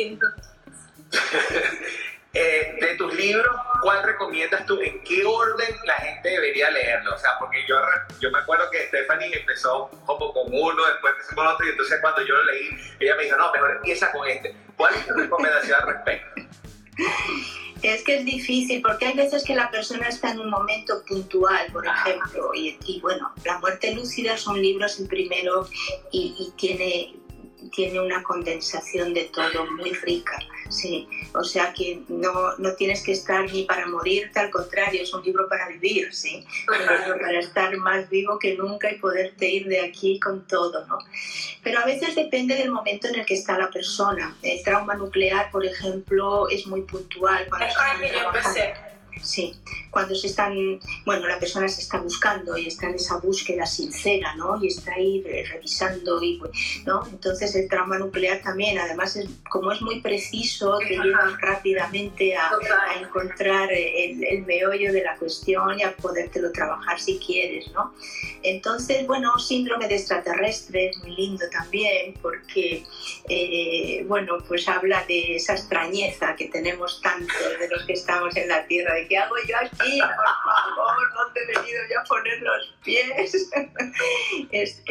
[2.35, 3.47] Eh, de tus libros,
[3.81, 4.79] ¿cuál recomiendas tú?
[4.83, 7.15] ¿En qué orden la gente debería leerlo?
[7.15, 7.77] O sea, porque yo,
[8.21, 11.99] yo me acuerdo que Stephanie empezó como con uno, después empezó con otro, y entonces
[12.03, 12.69] cuando yo lo leí,
[13.01, 14.55] ella me dijo, no, mejor empieza con este.
[14.77, 16.43] ¿Cuál es tu recomendación al respecto?
[17.81, 21.65] Es que es difícil porque hay veces que la persona está en un momento puntual,
[21.73, 25.69] por ejemplo, y, bueno, La muerte lúcida son libros en primero
[26.11, 27.15] y, y tiene
[27.71, 30.39] tiene una condensación de todo muy rica,
[30.69, 31.09] sí.
[31.35, 35.23] O sea que no, no tienes que estar ni para morirte, al contrario, es un
[35.23, 36.45] libro para vivir, sí.
[36.67, 40.99] para estar más vivo que nunca y poderte ir de aquí con todo, ¿no?
[41.63, 44.37] Pero a veces depende del momento en el que está la persona.
[44.43, 47.47] El trauma nuclear, por ejemplo, es muy puntual.
[47.49, 49.55] Cuando es con el que yo empecé Sí,
[49.91, 50.55] cuando se están,
[51.05, 54.63] bueno, la persona se está buscando y está en esa búsqueda sincera, ¿no?
[54.63, 56.41] Y está ahí revisando, y,
[56.85, 57.07] ¿no?
[57.07, 62.51] Entonces el trauma nuclear también, además, es, como es muy preciso, te lleva rápidamente a,
[63.01, 67.93] encontrar el, el, meollo de la cuestión y a podértelo trabajar si quieres, ¿no?
[68.43, 72.85] Entonces, bueno, síndrome de extraterrestre es muy lindo también porque,
[73.29, 78.49] eh, bueno, pues habla de esa extrañeza que tenemos tanto de los que estamos en
[78.49, 82.43] la Tierra, de qué hago yo aquí, por favor, ¿dónde he venido yo a poner
[82.43, 83.51] los pies?
[84.53, 84.83] es,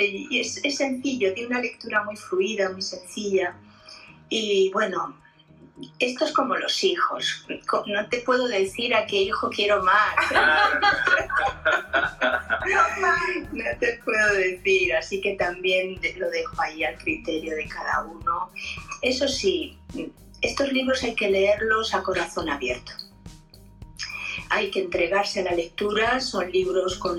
[0.63, 3.55] es sencillo, tiene una lectura muy fluida, muy sencilla.
[4.29, 5.15] Y bueno,
[5.99, 7.45] esto es como los hijos.
[7.85, 10.15] No te puedo decir a qué hijo quiero más.
[13.51, 18.51] no te puedo decir, así que también lo dejo ahí al criterio de cada uno.
[19.01, 19.77] Eso sí,
[20.41, 22.93] estos libros hay que leerlos a corazón abierto
[24.49, 27.17] hay que entregarse a la lectura, son libros con,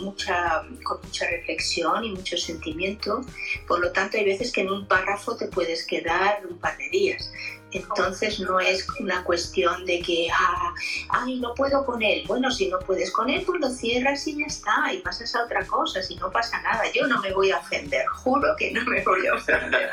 [0.00, 3.20] mucha, con mucha reflexión y mucho sentimiento,
[3.66, 6.88] por lo tanto hay veces que en un párrafo te puedes quedar un par de
[6.88, 7.30] días.
[7.74, 10.72] Entonces no es una cuestión de que, ah,
[11.08, 12.22] ay, no puedo con él.
[12.26, 15.44] Bueno, si no puedes con él, pues lo cierras y ya está, y pasas a
[15.44, 16.84] otra cosa, si no pasa nada.
[16.94, 19.90] Yo no me voy a ofender, juro que no me voy a ofender.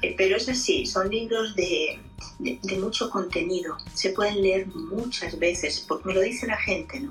[0.16, 1.98] Pero es así, son libros de,
[2.38, 3.76] de, mucho contenido.
[3.94, 7.10] Se pueden leer muchas veces, porque me lo dice la gente, ¿no?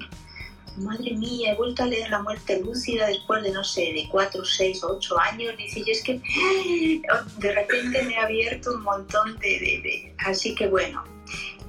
[0.78, 4.44] Madre mía, he vuelto a leer La muerte lúcida después de, no sé, de cuatro,
[4.46, 5.56] seis o ocho años.
[5.58, 6.22] Dice, y es que
[7.38, 9.48] de repente me ha abierto un montón de...
[9.50, 11.04] de, Así que bueno,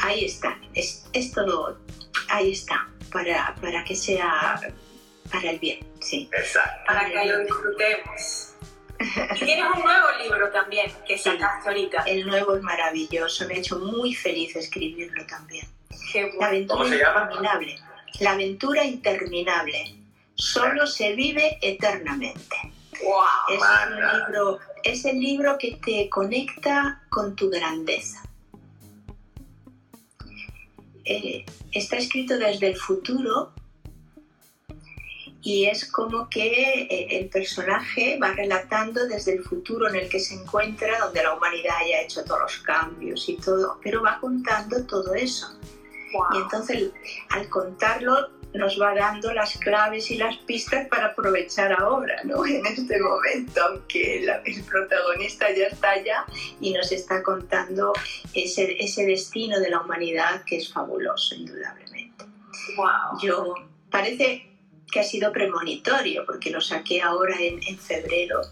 [0.01, 0.59] ahí está.
[0.75, 1.79] Es, es todo,
[2.29, 4.61] ahí está, para, para que sea
[5.33, 6.29] para el bien, sí.
[6.33, 6.83] Exacto.
[6.87, 8.49] Para que lo disfrutemos.
[9.01, 12.03] Y tienes un nuevo libro también que sacaste ahorita.
[12.03, 15.67] El nuevo es maravilloso, me ha hecho muy feliz escribirlo también.
[16.39, 17.31] La aventura ¿Cómo se llama?
[18.21, 19.97] La aventura interminable.
[20.35, 22.57] Solo se vive eternamente.
[23.03, 28.23] Wow, es, un libro, es el libro que te conecta con tu grandeza.
[31.05, 33.53] Eh, está escrito desde el futuro
[35.43, 40.21] y es como que eh, el personaje va relatando desde el futuro en el que
[40.21, 44.87] se encuentra, donde la humanidad haya hecho todos los cambios y todo, pero va contando
[44.87, 45.59] todo eso.
[46.35, 46.91] Y entonces
[47.31, 52.45] al contarlo nos va dando las claves y las pistas para aprovechar ahora, ¿no?
[52.47, 56.25] En este momento, aunque el protagonista ya está allá
[56.61, 57.93] y nos está contando
[58.35, 62.25] ese, ese destino de la humanidad que es fabuloso, indudablemente.
[62.77, 63.21] Wow.
[63.23, 63.55] Yo,
[63.91, 64.49] parece
[64.91, 68.43] que ha sido premonitorio, porque lo saqué ahora en, en febrero.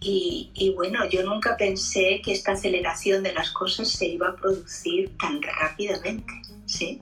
[0.00, 4.36] Y, y, bueno, yo nunca pensé que esta aceleración de las cosas se iba a
[4.36, 6.32] producir tan rápidamente.
[6.66, 7.00] ¿sí?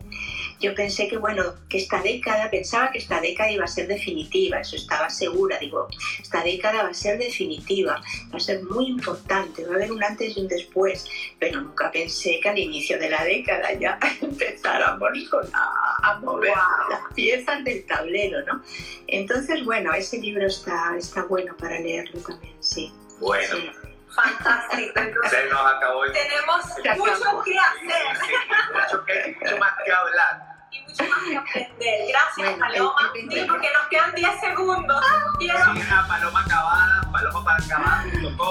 [0.65, 4.61] Yo pensé que, bueno, que esta década, pensaba que esta década iba a ser definitiva,
[4.61, 5.89] eso estaba segura, digo,
[6.19, 8.01] esta década va a ser definitiva,
[8.33, 11.07] va a ser muy importante, va a haber un antes y un después,
[11.39, 15.11] pero nunca pensé que al inicio de la década ya empezáramos
[15.53, 16.55] a, a mover
[16.89, 18.63] las piezas del tablero, ¿no?
[19.07, 22.91] Entonces, bueno, ese libro está, está bueno para leerlo también, sí.
[23.21, 23.55] Bueno.
[23.55, 23.71] Sí.
[24.15, 25.01] Fantástico.
[25.29, 26.13] Se nos acabó el...
[26.13, 26.65] Tenemos
[26.97, 28.17] mucho que hacer.
[28.17, 30.54] Sí, sí, mucho, que, mucho más que hablar.
[30.75, 32.01] Y mucho más que aprender.
[32.09, 33.11] Gracias, Bueno, Paloma.
[33.15, 35.05] el- el- Sí, porque nos quedan 10 segundos.
[35.39, 37.65] Quiero Sí, a Paloma Cavada, Paloma para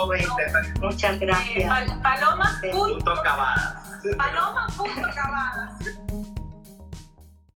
[0.06, 0.34] Bueno.
[0.34, 1.70] Stephanie Muchas eh, gracias.
[1.70, 3.84] pal- paloma punto punto Cavada.
[4.18, 6.03] paloma punto cavadas.